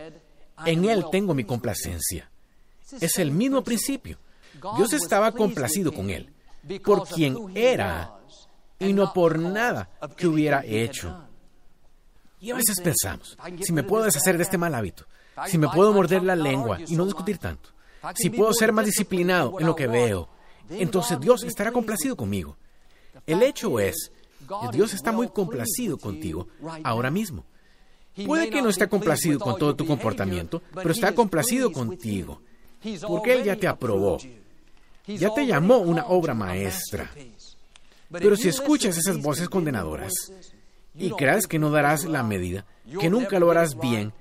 en 0.64 0.84
él 0.84 1.04
tengo 1.10 1.34
mi 1.34 1.44
complacencia. 1.44 2.30
Es 3.00 3.18
el 3.18 3.30
mismo 3.30 3.62
principio. 3.62 4.18
Dios 4.76 4.92
estaba 4.92 5.32
complacido 5.32 5.92
con 5.92 6.10
él, 6.10 6.32
por 6.84 7.06
quien 7.06 7.36
era 7.54 8.12
y 8.78 8.92
no 8.92 9.12
por 9.12 9.38
nada 9.38 9.88
que 10.16 10.26
hubiera 10.26 10.64
hecho. 10.64 11.24
Y 12.40 12.50
a 12.50 12.54
veces 12.54 12.80
pensamos, 12.82 13.36
si 13.60 13.72
me 13.72 13.82
puedo 13.82 14.04
deshacer 14.04 14.36
de 14.36 14.42
este 14.42 14.58
mal 14.58 14.74
hábito, 14.74 15.06
si 15.46 15.58
me 15.58 15.68
puedo 15.68 15.92
morder 15.92 16.22
la 16.22 16.36
lengua 16.36 16.78
y 16.86 16.96
no 16.96 17.04
discutir 17.04 17.38
tanto, 17.38 17.70
si 18.14 18.30
puedo 18.30 18.52
ser 18.52 18.72
más 18.72 18.86
disciplinado 18.86 19.58
en 19.58 19.66
lo 19.66 19.74
que 19.74 19.86
veo, 19.86 20.28
entonces 20.70 21.18
Dios 21.20 21.44
estará 21.44 21.72
complacido 21.72 22.16
conmigo. 22.16 22.56
El 23.26 23.42
hecho 23.42 23.80
es 23.80 24.12
Dios 24.72 24.94
está 24.94 25.12
muy 25.12 25.28
complacido 25.28 25.98
contigo 25.98 26.48
ahora 26.82 27.10
mismo. 27.10 27.44
Puede 28.24 28.48
que 28.48 28.62
no 28.62 28.70
esté 28.70 28.88
complacido 28.88 29.38
con 29.38 29.58
todo 29.58 29.76
tu 29.76 29.86
comportamiento, 29.86 30.62
pero 30.74 30.90
está 30.90 31.14
complacido 31.14 31.70
contigo, 31.70 32.40
porque 33.06 33.34
Él 33.34 33.44
ya 33.44 33.56
te 33.56 33.68
aprobó, 33.68 34.18
ya 35.06 35.34
te 35.34 35.46
llamó 35.46 35.78
una 35.78 36.06
obra 36.06 36.34
maestra. 36.34 37.10
Pero 38.10 38.36
si 38.36 38.48
escuchas 38.48 38.96
esas 38.96 39.20
voces 39.20 39.48
condenadoras 39.48 40.12
y 40.94 41.10
creas 41.10 41.46
que 41.46 41.58
no 41.58 41.70
darás 41.70 42.04
la 42.04 42.22
medida, 42.22 42.64
que 42.98 43.10
nunca 43.10 43.38
lo 43.38 43.50
harás 43.50 43.78
bien, 43.78 44.12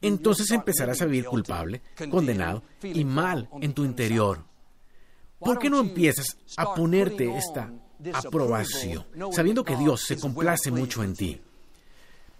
entonces 0.00 0.50
empezarás 0.50 1.02
a 1.02 1.06
vivir 1.06 1.26
culpable, 1.26 1.82
condenado 2.10 2.62
y 2.82 3.04
mal 3.04 3.48
en 3.60 3.72
tu 3.72 3.84
interior. 3.84 4.44
¿Por 5.38 5.58
qué 5.60 5.70
no 5.70 5.78
empiezas 5.78 6.36
a 6.56 6.74
ponerte 6.74 7.36
esta 7.36 7.70
aprobación, 8.12 9.04
sabiendo 9.32 9.64
que 9.64 9.76
Dios 9.76 10.02
se 10.02 10.18
complace 10.18 10.70
mucho 10.70 11.02
en 11.02 11.14
ti. 11.14 11.40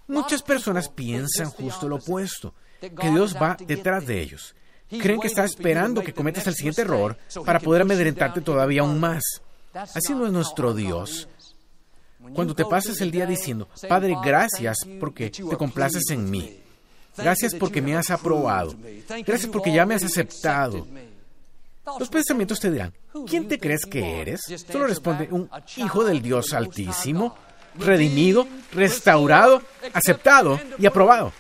Muchas 0.07 0.43
personas 0.43 0.89
piensan 0.89 1.51
justo 1.51 1.89
lo 1.89 1.97
opuesto, 1.97 2.55
que 2.81 3.11
Dios 3.11 3.37
va 3.37 3.57
detrás 3.59 4.07
de 4.07 4.21
ellos. 4.21 4.55
Creen 4.89 5.21
que 5.21 5.27
está 5.27 5.45
esperando 5.45 6.03
que 6.03 6.15
cometas 6.15 6.47
el 6.47 6.55
siguiente 6.55 6.83
error 6.83 7.19
para 7.45 7.61
poder 7.61 7.83
amedrentarte 7.83 8.41
todavía 8.41 8.81
aún 8.81 8.99
más. 8.99 9.23
Así 9.75 10.15
no 10.15 10.27
es 10.27 10.33
nuestro 10.33 10.73
Dios. 10.75 11.29
Cuando 12.35 12.55
te 12.55 12.65
pases 12.65 13.01
el 13.01 13.11
día 13.11 13.27
diciendo, 13.27 13.69
Padre, 13.89 14.17
gracias 14.25 14.79
porque 14.99 15.31
te 15.31 15.57
complaces 15.57 16.11
en 16.11 16.31
mí. 16.31 16.59
Gracias 17.17 17.55
porque 17.55 17.83
me 17.83 17.97
has 17.97 18.11
aprobado. 18.11 18.75
Gracias 19.27 19.51
porque 19.51 19.73
ya 19.73 19.85
me 19.85 19.95
has 19.95 20.05
aceptado. 20.05 20.87
Los 21.99 22.09
pensamientos 22.09 22.61
te 22.61 22.71
dirán, 22.71 22.93
¿quién 23.27 23.49
te 23.49 23.59
crees 23.59 23.85
que 23.87 24.21
eres? 24.21 24.41
Solo 24.71 24.87
responde 24.87 25.29
un 25.31 25.49
hijo 25.77 26.05
del 26.05 26.21
Dios 26.23 26.53
altísimo, 26.53 27.37
redimido, 27.77 28.47
restaurado, 28.73 29.63
aceptado 29.93 30.61
y 30.79 30.87
aprobado. 30.87 31.33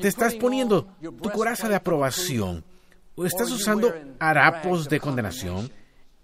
Te 0.00 0.08
estás 0.08 0.34
poniendo 0.34 0.86
tu 1.00 1.30
coraza 1.30 1.68
de 1.68 1.74
aprobación 1.74 2.64
¿O 3.16 3.24
estás 3.24 3.50
usando 3.50 3.94
harapos 4.18 4.88
de 4.88 4.98
condenación, 4.98 5.70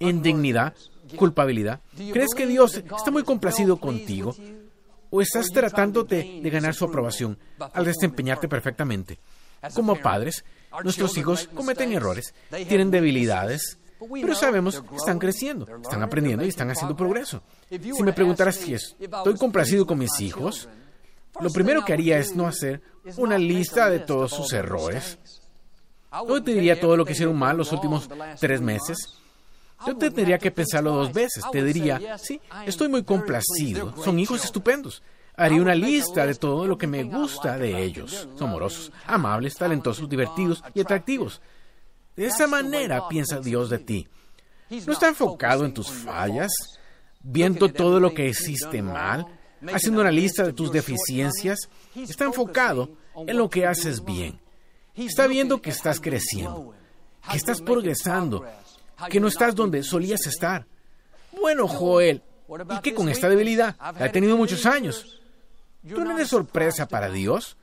indignidad, 0.00 0.74
culpabilidad? 1.16 1.80
¿Crees 2.12 2.34
que 2.34 2.46
Dios 2.46 2.74
está 2.76 3.10
muy 3.12 3.22
complacido 3.22 3.76
contigo? 3.76 4.34
¿O 5.10 5.20
estás 5.20 5.46
tratando 5.52 6.02
de, 6.04 6.40
ganar 6.50 6.74
su 6.74 6.84
aprobación 6.84 7.38
al 7.72 7.84
desempeñarte 7.84 8.48
perfectamente? 8.48 9.18
Como 9.74 9.96
padres, 9.96 10.44
nuestros 10.82 11.16
hijos 11.16 11.48
cometen 11.54 11.92
errores, 11.92 12.34
tienen 12.68 12.90
debilidades, 12.90 13.78
pero 13.98 14.34
sabemos 14.34 14.80
que 14.80 14.96
están 14.96 15.18
creciendo, 15.18 15.66
están 15.82 16.02
aprendiendo 16.02 16.44
y 16.44 16.48
están 16.48 16.70
haciendo 16.70 16.96
progreso. 16.96 17.42
Si 17.68 18.02
me 18.02 18.12
preguntaras 18.12 18.56
si 18.56 18.74
estoy 18.74 19.34
complacido 19.38 19.86
con 19.86 19.98
mis 19.98 20.20
hijos, 20.20 20.68
lo 21.40 21.50
primero 21.50 21.84
que 21.84 21.92
haría 21.92 22.18
es 22.18 22.34
no 22.34 22.46
hacer 22.46 22.82
una 23.16 23.38
lista 23.38 23.88
de 23.90 24.00
todos 24.00 24.32
sus 24.32 24.52
errores. 24.52 25.18
No 26.26 26.42
te 26.42 26.54
diría 26.54 26.80
todo 26.80 26.96
lo 26.96 27.04
que 27.04 27.12
hicieron 27.12 27.36
mal 27.36 27.56
los 27.56 27.72
últimos 27.72 28.08
tres 28.38 28.60
meses. 28.60 29.20
Yo 29.86 29.96
tendría 29.96 30.38
que 30.38 30.50
pensarlo 30.50 30.92
dos 30.92 31.12
veces. 31.12 31.44
Te 31.50 31.62
diría, 31.64 32.18
sí, 32.18 32.40
estoy 32.66 32.88
muy 32.88 33.04
complacido. 33.04 33.94
Son 34.02 34.18
hijos 34.18 34.44
estupendos. 34.44 35.02
Haría 35.40 35.62
una 35.62 35.74
lista 35.74 36.26
de 36.26 36.34
todo 36.34 36.66
lo 36.66 36.76
que 36.76 36.86
me 36.86 37.02
gusta 37.02 37.56
de 37.56 37.82
ellos. 37.82 38.28
Son 38.36 38.50
amorosos, 38.50 38.92
amables, 39.06 39.54
talentosos, 39.54 40.06
divertidos 40.06 40.62
y 40.74 40.82
atractivos. 40.82 41.40
De 42.14 42.26
esa 42.26 42.46
manera 42.46 43.08
piensa 43.08 43.40
Dios 43.40 43.70
de 43.70 43.78
ti. 43.78 44.06
No 44.86 44.92
está 44.92 45.08
enfocado 45.08 45.64
en 45.64 45.72
tus 45.72 45.90
fallas, 45.90 46.52
viendo 47.22 47.72
todo 47.72 48.00
lo 48.00 48.12
que 48.12 48.28
hiciste 48.28 48.82
mal, 48.82 49.24
haciendo 49.72 50.02
una 50.02 50.10
lista 50.10 50.42
de 50.42 50.52
tus 50.52 50.70
deficiencias. 50.70 51.70
Está 51.96 52.26
enfocado 52.26 52.90
en 53.26 53.38
lo 53.38 53.48
que 53.48 53.64
haces 53.64 54.04
bien. 54.04 54.38
Está 54.94 55.26
viendo 55.26 55.62
que 55.62 55.70
estás 55.70 56.00
creciendo, 56.00 56.74
que 57.30 57.38
estás 57.38 57.62
progresando, 57.62 58.44
que 59.08 59.20
no 59.20 59.28
estás 59.28 59.54
donde 59.54 59.84
solías 59.84 60.26
estar. 60.26 60.66
Bueno, 61.32 61.66
Joel, 61.66 62.22
¿y 62.76 62.80
qué 62.82 62.92
con 62.92 63.08
esta 63.08 63.30
debilidad? 63.30 63.74
La 63.98 64.04
he 64.04 64.10
tenido 64.10 64.36
muchos 64.36 64.66
años. 64.66 65.16
¿Tú 65.88 66.04
no 66.04 66.12
eres 66.12 66.28
sorpresa 66.28 66.86
para 66.86 67.10
Dios? 67.10 67.56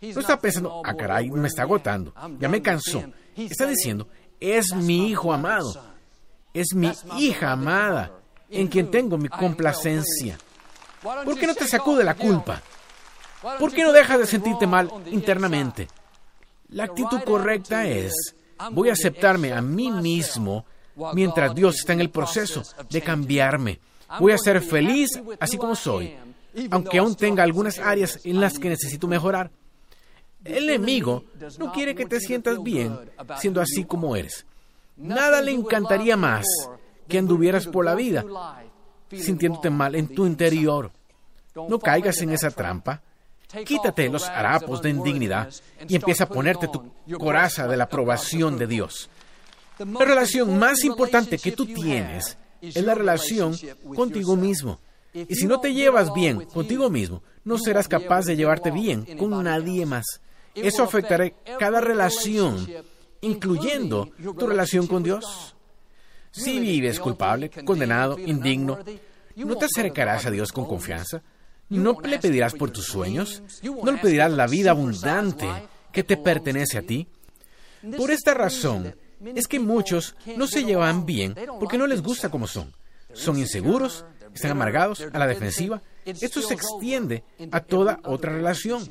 No 0.00 0.20
está 0.20 0.38
pensando, 0.40 0.82
ah, 0.84 0.94
caray, 0.94 1.30
me 1.30 1.48
está 1.48 1.62
agotando, 1.62 2.14
ya 2.38 2.48
me 2.48 2.62
cansó. 2.62 3.04
Está 3.36 3.66
diciendo, 3.66 4.08
es 4.40 4.74
mi 4.74 5.08
hijo 5.08 5.32
amado, 5.32 5.74
es 6.54 6.74
mi 6.74 6.90
hija 7.18 7.52
amada, 7.52 8.12
en 8.48 8.68
quien 8.68 8.90
tengo 8.90 9.18
mi 9.18 9.28
complacencia. 9.28 10.38
¿Por 11.02 11.38
qué 11.38 11.46
no 11.46 11.54
te 11.54 11.66
sacude 11.66 12.02
la 12.02 12.14
culpa? 12.14 12.62
¿Por 13.58 13.72
qué 13.72 13.84
no 13.84 13.92
dejas 13.92 14.18
de 14.18 14.26
sentirte 14.26 14.66
mal 14.66 14.90
internamente? 15.06 15.88
La 16.68 16.84
actitud 16.84 17.22
correcta 17.22 17.86
es, 17.86 18.34
voy 18.72 18.88
a 18.88 18.92
aceptarme 18.92 19.52
a 19.52 19.60
mí 19.60 19.90
mismo 19.90 20.64
mientras 21.14 21.54
Dios 21.54 21.76
está 21.76 21.92
en 21.92 22.00
el 22.00 22.10
proceso 22.10 22.62
de 22.88 23.00
cambiarme. 23.02 23.80
Voy 24.18 24.32
a 24.32 24.38
ser 24.38 24.60
feliz 24.60 25.10
así 25.38 25.56
como 25.56 25.74
soy, 25.74 26.16
aunque 26.70 26.98
aún 26.98 27.14
tenga 27.14 27.42
algunas 27.42 27.78
áreas 27.78 28.20
en 28.24 28.40
las 28.40 28.58
que 28.58 28.68
necesito 28.68 29.06
mejorar. 29.06 29.50
El 30.44 30.70
enemigo 30.70 31.24
no 31.58 31.72
quiere 31.72 31.94
que 31.94 32.06
te 32.06 32.20
sientas 32.20 32.62
bien 32.62 32.98
siendo 33.38 33.60
así 33.60 33.84
como 33.84 34.16
eres. 34.16 34.46
Nada 34.96 35.42
le 35.42 35.52
encantaría 35.52 36.16
más 36.16 36.46
que 37.08 37.18
anduvieras 37.18 37.66
por 37.66 37.84
la 37.84 37.94
vida 37.94 38.24
sintiéndote 39.10 39.70
mal 39.70 39.94
en 39.94 40.08
tu 40.08 40.26
interior. 40.26 40.92
No 41.54 41.78
caigas 41.78 42.20
en 42.20 42.30
esa 42.30 42.50
trampa. 42.50 43.02
Quítate 43.66 44.08
los 44.08 44.24
harapos 44.24 44.80
de 44.80 44.90
indignidad 44.90 45.52
y 45.88 45.96
empieza 45.96 46.24
a 46.24 46.28
ponerte 46.28 46.68
tu 46.68 46.92
coraza 47.18 47.66
de 47.66 47.76
la 47.76 47.84
aprobación 47.84 48.56
de 48.56 48.66
Dios. 48.66 49.10
La 49.78 50.04
relación 50.04 50.58
más 50.58 50.84
importante 50.84 51.38
que 51.38 51.52
tú 51.52 51.66
tienes 51.66 52.36
es 52.60 52.84
la 52.84 52.94
relación 52.94 53.56
contigo 53.96 54.36
mismo. 54.36 54.78
Y 55.12 55.34
si 55.34 55.46
no 55.46 55.60
te 55.60 55.74
llevas 55.74 56.12
bien 56.12 56.44
contigo 56.46 56.88
mismo, 56.90 57.22
no 57.44 57.58
serás 57.58 57.88
capaz 57.88 58.26
de 58.26 58.36
llevarte 58.36 58.70
bien 58.70 59.16
con 59.16 59.42
nadie 59.42 59.86
más. 59.86 60.20
Eso 60.54 60.82
afectará 60.82 61.30
cada 61.58 61.80
relación, 61.80 62.66
incluyendo 63.20 64.10
tu 64.38 64.46
relación 64.46 64.86
con 64.86 65.02
Dios. 65.02 65.54
Si 66.30 66.60
vives 66.60 67.00
culpable, 67.00 67.50
condenado, 67.64 68.18
indigno, 68.18 68.78
no 69.36 69.56
te 69.56 69.64
acercarás 69.64 70.26
a 70.26 70.30
Dios 70.30 70.52
con 70.52 70.66
confianza. 70.66 71.22
No 71.68 71.96
le 72.02 72.18
pedirás 72.18 72.54
por 72.54 72.70
tus 72.70 72.86
sueños. 72.86 73.42
No 73.62 73.92
le 73.92 73.98
pedirás 73.98 74.32
la 74.32 74.46
vida 74.46 74.70
abundante 74.70 75.48
que 75.92 76.04
te 76.04 76.16
pertenece 76.16 76.78
a 76.78 76.82
ti. 76.82 77.06
Por 77.96 78.10
esta 78.10 78.34
razón 78.34 78.94
es 79.34 79.46
que 79.46 79.60
muchos 79.60 80.14
no 80.36 80.46
se 80.46 80.64
llevan 80.64 81.06
bien 81.06 81.34
porque 81.58 81.78
no 81.78 81.86
les 81.86 82.02
gusta 82.02 82.28
como 82.28 82.46
son. 82.46 82.72
Son 83.12 83.38
inseguros, 83.38 84.04
están 84.34 84.52
amargados, 84.52 85.06
a 85.12 85.18
la 85.18 85.26
defensiva. 85.26 85.82
Esto 86.04 86.40
se 86.42 86.54
extiende 86.54 87.24
a 87.50 87.60
toda 87.60 88.00
otra 88.04 88.32
relación. 88.32 88.88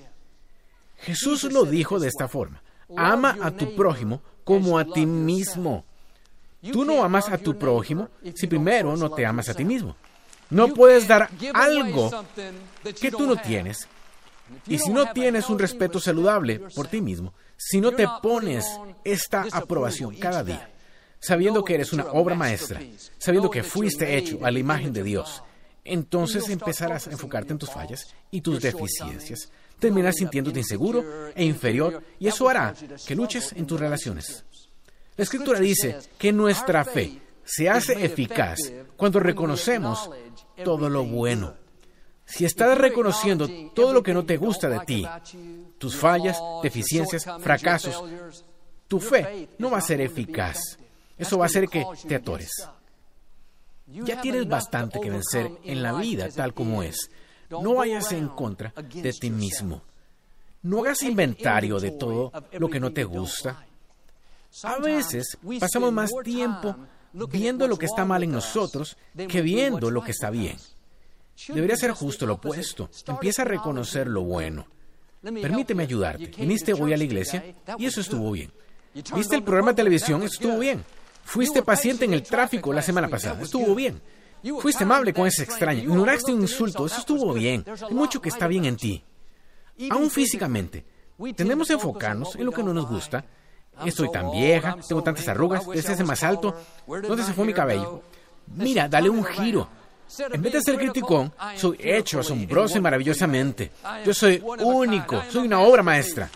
Jesús 0.98 1.44
lo 1.52 1.66
dijo 1.66 2.00
de 2.00 2.08
esta 2.08 2.28
forma. 2.28 2.62
Ama 2.96 3.38
a 3.42 3.52
tu 3.52 3.76
prójimo 3.76 4.22
como 4.44 4.78
a 4.80 4.86
ti 4.86 5.06
mismo. 5.06 5.86
Tú 6.72 6.84
no 6.84 7.04
amas 7.04 7.30
a 7.30 7.38
tu 7.38 7.58
prójimo 7.58 8.10
si 8.36 8.48
primero 8.48 8.98
no 8.98 9.10
te 9.12 9.26
amas 9.26 9.50
a 9.50 9.54
ti 9.54 9.64
mismo. 9.64 9.96
No 10.50 10.74
puedes 10.74 11.08
dar 11.08 11.30
algo 11.54 12.10
que 13.00 13.12
tú 13.12 13.26
no 13.26 13.38
tienes. 13.38 13.88
Y 14.68 14.80
si 14.80 14.92
no 14.92 15.12
tienes 15.12 15.50
un 15.50 15.60
respeto 15.60 16.00
saludable 16.00 16.60
por 16.76 16.88
ti 16.88 17.02
mismo, 17.02 17.34
si 17.56 17.80
no 17.80 17.92
te 17.92 18.08
pones 18.22 18.66
esta 19.04 19.46
aprobación 19.52 20.16
cada 20.16 20.44
día, 20.44 20.72
sabiendo 21.20 21.64
que 21.64 21.76
eres 21.76 21.94
una 21.94 22.06
obra 22.12 22.36
maestra, 22.36 22.82
sabiendo 23.18 23.50
que 23.50 23.64
fuiste 23.64 24.18
hecho 24.18 24.40
a 24.44 24.52
la 24.52 24.60
imagen 24.60 24.94
de 24.94 25.04
Dios, 25.04 25.44
entonces 25.84 26.50
empezarás 26.50 27.08
a 27.08 27.12
enfocarte 27.12 27.54
en 27.54 27.60
tus 27.60 27.70
fallas 27.70 28.14
y 28.32 28.42
tus 28.42 28.62
deficiencias. 28.62 29.52
Terminarás 29.80 30.18
sintiéndote 30.18 30.60
inseguro 30.60 31.32
e 31.36 31.44
inferior 31.44 32.04
y 32.20 32.28
eso 32.28 32.50
hará 32.50 32.74
que 33.06 33.16
luches 33.16 33.54
en 33.54 33.66
tus 33.66 33.80
relaciones. 33.80 34.44
La 35.16 35.24
escritura 35.24 35.60
dice 35.60 35.98
que 36.18 36.32
nuestra 36.32 36.84
fe 36.86 37.22
se 37.44 37.70
hace 37.70 38.06
eficaz 38.06 38.60
cuando 38.96 39.20
reconocemos 39.20 40.10
todo 40.64 40.90
lo 40.90 41.04
bueno. 41.06 41.56
Si 42.26 42.46
estás 42.46 42.78
reconociendo 42.78 43.50
todo 43.74 43.92
lo 43.92 44.04
que 44.04 44.14
no 44.14 44.24
te 44.24 44.38
gusta 44.38 44.70
de 44.70 44.80
ti, 44.82 45.06
tus 45.80 45.96
fallas, 45.96 46.40
deficiencias, 46.62 47.26
fracasos, 47.40 48.04
tu 48.88 49.00
fe 49.00 49.50
no 49.58 49.72
va 49.72 49.80
a 49.80 49.82
ser 49.82 50.02
eficaz. 50.02 50.78
Eso 51.20 51.38
va 51.38 51.46
a 51.46 51.48
hacer 51.48 51.68
que 51.68 51.86
te 52.08 52.16
atores. 52.16 52.50
Ya 53.86 54.22
tienes 54.22 54.48
bastante 54.48 55.00
que 55.00 55.10
vencer 55.10 55.52
en 55.64 55.84
la 55.84 55.94
vida 55.94 56.30
tal 56.30 56.54
como 56.54 56.82
es. 56.82 57.12
No 57.50 57.76
vayas 57.76 58.12
en 58.12 58.30
contra 58.30 58.74
de 58.76 59.14
ti 59.14 59.30
mismo. 59.30 59.82
No 60.62 60.82
hagas 60.82 61.04
inventario 61.04 61.80
de 61.80 61.92
todo 61.92 62.32
lo 62.54 62.70
que 62.70 62.80
no 62.80 62.92
te 62.92 63.04
gusta. 63.04 63.66
A 64.64 64.78
veces 64.80 65.38
pasamos 65.60 65.92
más 65.94 66.12
tiempo 66.24 66.76
viendo 67.30 67.68
lo 67.68 67.78
que 67.78 67.86
está 67.86 68.06
mal 68.06 68.24
en 68.24 68.32
nosotros 68.32 68.98
que 69.28 69.42
viendo 69.42 69.92
lo 69.92 70.04
que 70.04 70.12
está 70.12 70.30
bien. 70.30 70.58
Debería 71.48 71.78
ser 71.78 71.92
justo 71.92 72.26
lo 72.26 72.36
opuesto. 72.36 72.90
Empieza 73.08 73.44
a 73.44 73.46
reconocer 73.46 74.08
lo 74.08 74.24
bueno. 74.24 74.68
Permíteme 75.22 75.84
ayudarte. 75.84 76.28
Viniste 76.38 76.74
hoy 76.74 76.94
a 76.94 76.98
la 76.98 77.04
iglesia 77.04 77.44
y 77.78 77.86
eso 77.86 78.02
estuvo 78.02 78.32
bien. 78.32 78.52
Viste 79.16 79.36
el 79.36 79.44
programa 79.44 79.72
de 79.72 79.78
televisión, 79.78 80.24
estuvo 80.24 80.60
bien. 80.60 80.84
Fuiste 81.30 81.62
paciente 81.62 82.06
en 82.06 82.14
el 82.14 82.24
tráfico 82.24 82.74
la 82.74 82.82
semana 82.82 83.08
pasada, 83.08 83.42
estuvo 83.42 83.76
bien. 83.76 84.02
Fuiste 84.62 84.84
amable 84.84 85.14
con 85.14 85.28
ese 85.28 85.44
extraño, 85.44 85.84
ignoraste 85.84 86.34
un 86.34 86.42
insulto, 86.42 86.86
eso 86.86 87.00
estuvo 87.00 87.34
bien. 87.34 87.64
Hay 87.88 87.94
mucho 87.94 88.20
que 88.22 88.30
está 88.30 88.48
bien 88.48 88.66
en 88.66 88.78
ti. 88.78 89.04
Aún 89.92 90.10
físicamente, 90.10 90.86
tendemos 91.36 91.68
que 91.68 91.74
enfocarnos 91.74 92.36
en 92.36 92.46
lo 92.46 92.52
que 92.52 92.64
no 92.64 92.74
nos 92.74 92.88
gusta 92.88 93.24
Estoy 93.86 94.12
tan 94.12 94.32
vieja, 94.32 94.78
tengo 94.88 95.04
tantas 95.04 95.28
arrugas, 95.28 95.64
ese 95.74 96.04
más 96.04 96.24
alto. 96.24 96.56
¿Dónde 96.86 97.24
se 97.24 97.34
fue 97.34 97.46
mi 97.46 97.54
cabello? 97.54 98.02
Mira, 98.48 98.88
dale 98.88 99.10
un 99.10 99.24
giro. 99.24 99.68
En 100.32 100.42
vez 100.42 100.54
de 100.54 100.62
ser 100.62 100.78
criticón, 100.78 101.32
soy 101.56 101.78
hecho 101.80 102.20
asombroso 102.20 102.78
y 102.78 102.82
maravillosamente. 102.82 103.72
Yo 104.06 104.14
soy 104.14 104.44
único, 104.44 105.24
soy 105.30 105.46
una 105.46 105.60
obra 105.60 105.84
maestra. 105.84 106.30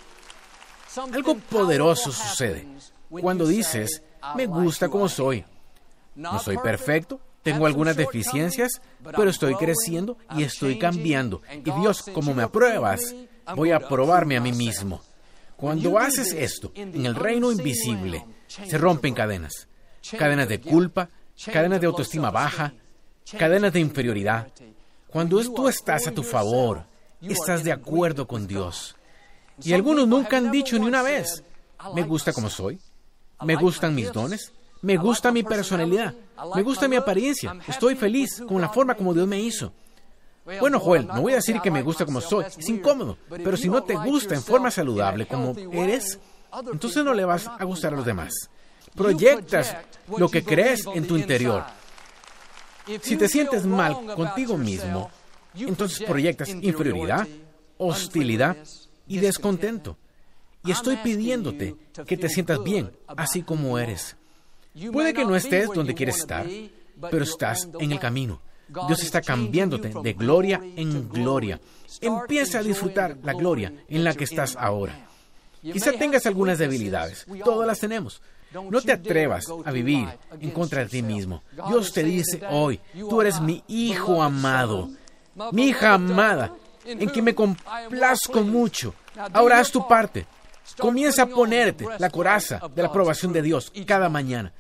Algo 1.12 1.36
poderoso 1.36 2.12
sucede 2.12 2.68
cuando 3.10 3.48
dices, 3.48 4.02
me 4.36 4.46
gusta 4.46 4.90
como 4.90 5.08
soy. 5.10 5.46
No 6.16 6.40
soy 6.40 6.58
perfecto, 6.58 7.20
tengo 7.42 7.66
algunas 7.66 7.96
deficiencias, 7.96 8.82
pero 9.04 9.30
estoy 9.30 9.56
creciendo 9.56 10.18
y 10.38 10.44
estoy 10.44 10.80
cambiando. 10.80 11.42
Y 11.52 11.72
Dios, 11.72 12.04
como 12.14 12.34
me 12.34 12.44
apruebas, 12.44 13.14
voy 13.56 13.72
a 13.72 13.80
probarme 13.80 14.38
a 14.38 14.42
mí 14.42 14.52
mismo. 14.52 15.02
Cuando 15.56 15.98
haces 16.00 16.34
esto 16.34 16.72
en 16.76 17.06
el 17.06 17.16
reino 17.16 17.52
invisible, 17.52 18.26
se 18.48 18.78
rompen 18.78 19.14
cadenas. 19.14 19.68
Cadenas 20.18 20.50
de 20.50 20.60
culpa, 20.60 21.10
cadenas 21.52 21.80
de 21.80 21.88
autoestima 21.88 22.32
baja, 22.32 22.74
cadenas 23.38 23.74
de 23.74 23.80
inferioridad. 23.80 24.48
Cuando 25.08 25.42
tú 25.54 25.68
estás 25.68 26.08
a 26.08 26.12
tu 26.12 26.24
favor, 26.24 26.86
estás 27.22 27.64
de 27.64 27.72
acuerdo 27.72 28.28
con 28.28 28.48
Dios. 28.48 28.96
Y 29.64 29.74
algunos 29.74 30.08
nunca 30.08 30.38
han 30.38 30.52
dicho 30.52 30.78
ni 30.80 30.86
una 30.86 31.02
vez, 31.02 31.44
me 31.94 32.04
gusta 32.04 32.34
como 32.34 32.50
soy, 32.50 32.80
Me 33.46 33.56
gustan 33.56 33.96
mis 33.96 34.12
dones. 34.12 34.52
Me 34.82 34.98
gusta 34.98 35.32
mi 35.32 35.44
personalidad. 35.44 36.14
Me 36.56 36.62
gusta 36.62 36.88
mi 36.88 36.96
apariencia. 36.96 37.56
Estoy 37.68 37.96
feliz 37.96 38.44
con 38.48 38.60
la 38.60 38.70
forma 38.70 38.96
como 38.96 39.14
Dios 39.14 39.28
me 39.28 39.40
hizo. 39.40 39.72
Bueno, 40.60 40.80
Joel, 40.80 41.08
no 41.08 41.22
voy 41.22 41.34
a 41.34 41.38
decir 41.38 41.62
que 41.62 41.72
me 41.72 41.82
gusta 41.82 42.06
como 42.06 42.20
soy. 42.20 42.46
Es 42.46 42.68
incómodo. 42.68 43.18
Pero 43.30 43.56
si 43.56 43.70
no 43.70 43.84
te 43.84 43.96
gusta 43.96 44.36
en 44.36 44.44
forma 44.44 44.70
saludable 44.72 45.26
como 45.26 45.56
eres, 45.72 46.20
entonces 46.72 47.04
no 47.04 47.14
le 47.14 47.26
vas 47.26 47.48
a 47.48 47.64
gustar 47.64 47.94
a 47.94 47.98
los 47.98 48.06
demás. 48.06 48.34
Proyectas 48.96 49.76
lo 50.18 50.30
que 50.30 50.44
crees 50.44 50.86
en 50.94 51.08
tu 51.08 51.18
interior. 51.18 51.64
Si 53.02 53.16
te 53.16 53.30
sientes 53.30 53.66
mal 53.66 54.16
contigo 54.16 54.58
mismo, 54.58 55.10
entonces 55.56 56.06
proyectas 56.06 56.50
inferioridad, 56.50 57.26
hostilidad 57.78 58.58
y 59.08 59.20
descontento. 59.20 59.98
Y 60.66 60.72
estoy 60.72 60.98
pidiéndote 60.98 61.76
que 62.06 62.18
te 62.18 62.30
sientas 62.30 62.64
bien, 62.64 62.92
así 63.08 63.42
como 63.44 63.78
eres. 63.78 64.16
Puede 64.92 65.14
que 65.14 65.26
no 65.26 65.36
estés 65.36 65.70
donde 65.70 65.94
quieres 65.94 66.18
estar, 66.18 66.46
pero 67.12 67.24
estás 67.24 67.68
en 67.80 67.92
el 67.92 68.00
camino. 68.00 68.42
Dios 68.88 69.04
está 69.04 69.22
cambiándote 69.22 69.92
de 70.02 70.14
gloria 70.14 70.62
en 70.76 71.10
gloria. 71.10 71.60
Empieza 72.02 72.60
a 72.60 72.64
disfrutar 72.64 73.18
la 73.24 73.34
gloria 73.34 73.74
en 73.88 74.04
la 74.04 74.14
que 74.14 74.24
estás 74.24 74.56
ahora. 74.56 75.08
Quizá 75.62 75.94
tengas 75.94 76.26
algunas 76.26 76.58
debilidades, 76.58 77.26
todas 77.44 77.68
las 77.68 77.80
tenemos. 77.80 78.22
No 78.70 78.82
te 78.82 78.92
atrevas 78.92 79.46
a 79.66 79.72
vivir 79.72 80.08
en 80.40 80.52
contra 80.52 80.82
de 80.82 80.90
ti 80.90 81.02
mismo. 81.02 81.44
Dios 81.68 81.92
te 81.92 82.04
dice 82.04 82.42
hoy, 82.50 82.80
tú 82.94 83.22
eres 83.22 83.40
mi 83.42 83.64
hijo 83.68 84.22
amado, 84.22 84.90
mi 85.52 85.68
hija 85.70 85.94
amada, 85.94 86.54
en 86.86 87.10
que 87.10 87.22
me 87.22 87.34
complazco 87.34 88.42
mucho. 88.42 88.94
Ahora 89.34 89.60
haz 89.60 89.72
tu 89.72 89.88
parte. 89.88 90.26
Comienza 90.78 91.24
a 91.24 91.28
ponerte 91.28 91.86
la 92.00 92.10
coraza 92.10 92.62
de 92.74 92.82
la 92.82 92.88
aprobación 92.88 93.34
de 93.34 93.42
Dios 93.42 93.72
cada 93.86 94.10
mañana. 94.10 94.54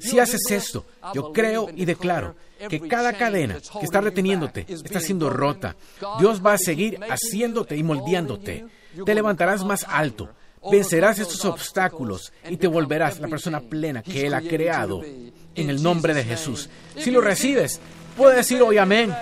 Si 0.00 0.18
haces 0.18 0.40
esto, 0.50 0.86
yo 1.14 1.32
creo 1.32 1.68
y 1.74 1.84
declaro 1.84 2.34
que 2.68 2.80
cada 2.80 3.12
cadena 3.12 3.58
que 3.78 3.84
está 3.84 4.00
reteniéndote 4.00 4.66
está 4.68 5.00
siendo 5.00 5.30
rota. 5.30 5.76
Dios 6.18 6.44
va 6.44 6.54
a 6.54 6.58
seguir 6.58 6.98
haciéndote 7.08 7.76
y 7.76 7.82
moldeándote. 7.82 8.66
Te 9.04 9.14
levantarás 9.14 9.64
más 9.64 9.84
alto, 9.88 10.30
vencerás 10.70 11.18
estos 11.18 11.44
obstáculos 11.44 12.32
y 12.48 12.56
te 12.56 12.66
volverás 12.66 13.20
la 13.20 13.28
persona 13.28 13.60
plena 13.60 14.02
que 14.02 14.26
Él 14.26 14.34
ha 14.34 14.40
creado 14.40 15.02
en 15.02 15.70
el 15.70 15.82
nombre 15.82 16.14
de 16.14 16.24
Jesús. 16.24 16.68
Si 16.96 17.10
lo 17.10 17.20
recibes, 17.20 17.80
puedes 18.16 18.36
decir 18.36 18.62
hoy 18.62 18.78
amén. 18.78 19.14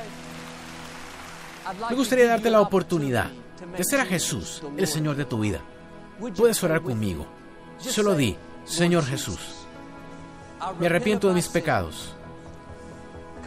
Me 1.90 1.97
gustaría 1.97 2.27
darte 2.27 2.51
la 2.51 2.61
oportunidad 2.61 3.31
de 3.77 3.85
ser 3.85 4.01
a 4.01 4.07
Jesús 4.07 4.62
el 4.77 4.87
Señor 4.87 5.16
de 5.16 5.25
tu 5.25 5.40
vida. 5.40 5.61
Puedes 6.31 6.63
orar 6.63 6.83
conmigo. 6.83 7.27
Solo 7.79 8.15
di, 8.15 8.37
Señor 8.65 9.05
Jesús, 9.05 9.67
me 10.79 10.87
arrepiento 10.87 11.29
de 11.29 11.35
mis 11.35 11.49
pecados. 11.49 12.15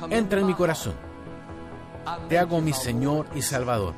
Entra 0.10 0.42
en 0.42 0.48
mi 0.48 0.54
corazón. 0.54 0.94
Te 2.28 2.38
hago 2.38 2.60
mi 2.62 2.74
Señor 2.74 3.28
y 3.34 3.42
Salvador. 3.42 3.94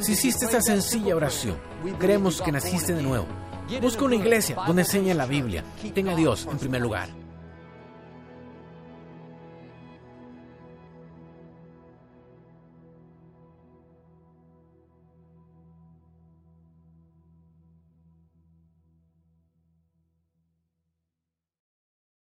Si 0.00 0.12
hiciste 0.12 0.46
esta 0.46 0.60
sencilla 0.60 1.14
oración, 1.14 1.56
creemos 1.98 2.42
que 2.42 2.50
naciste 2.50 2.92
de 2.94 3.02
nuevo. 3.02 3.26
Busca 3.80 4.04
una 4.04 4.16
iglesia 4.16 4.56
donde 4.66 4.82
enseñe 4.82 5.14
la 5.14 5.26
Biblia. 5.26 5.64
Tenga 5.94 6.12
a 6.12 6.16
Dios 6.16 6.46
en 6.50 6.58
primer 6.58 6.82
lugar. 6.82 7.08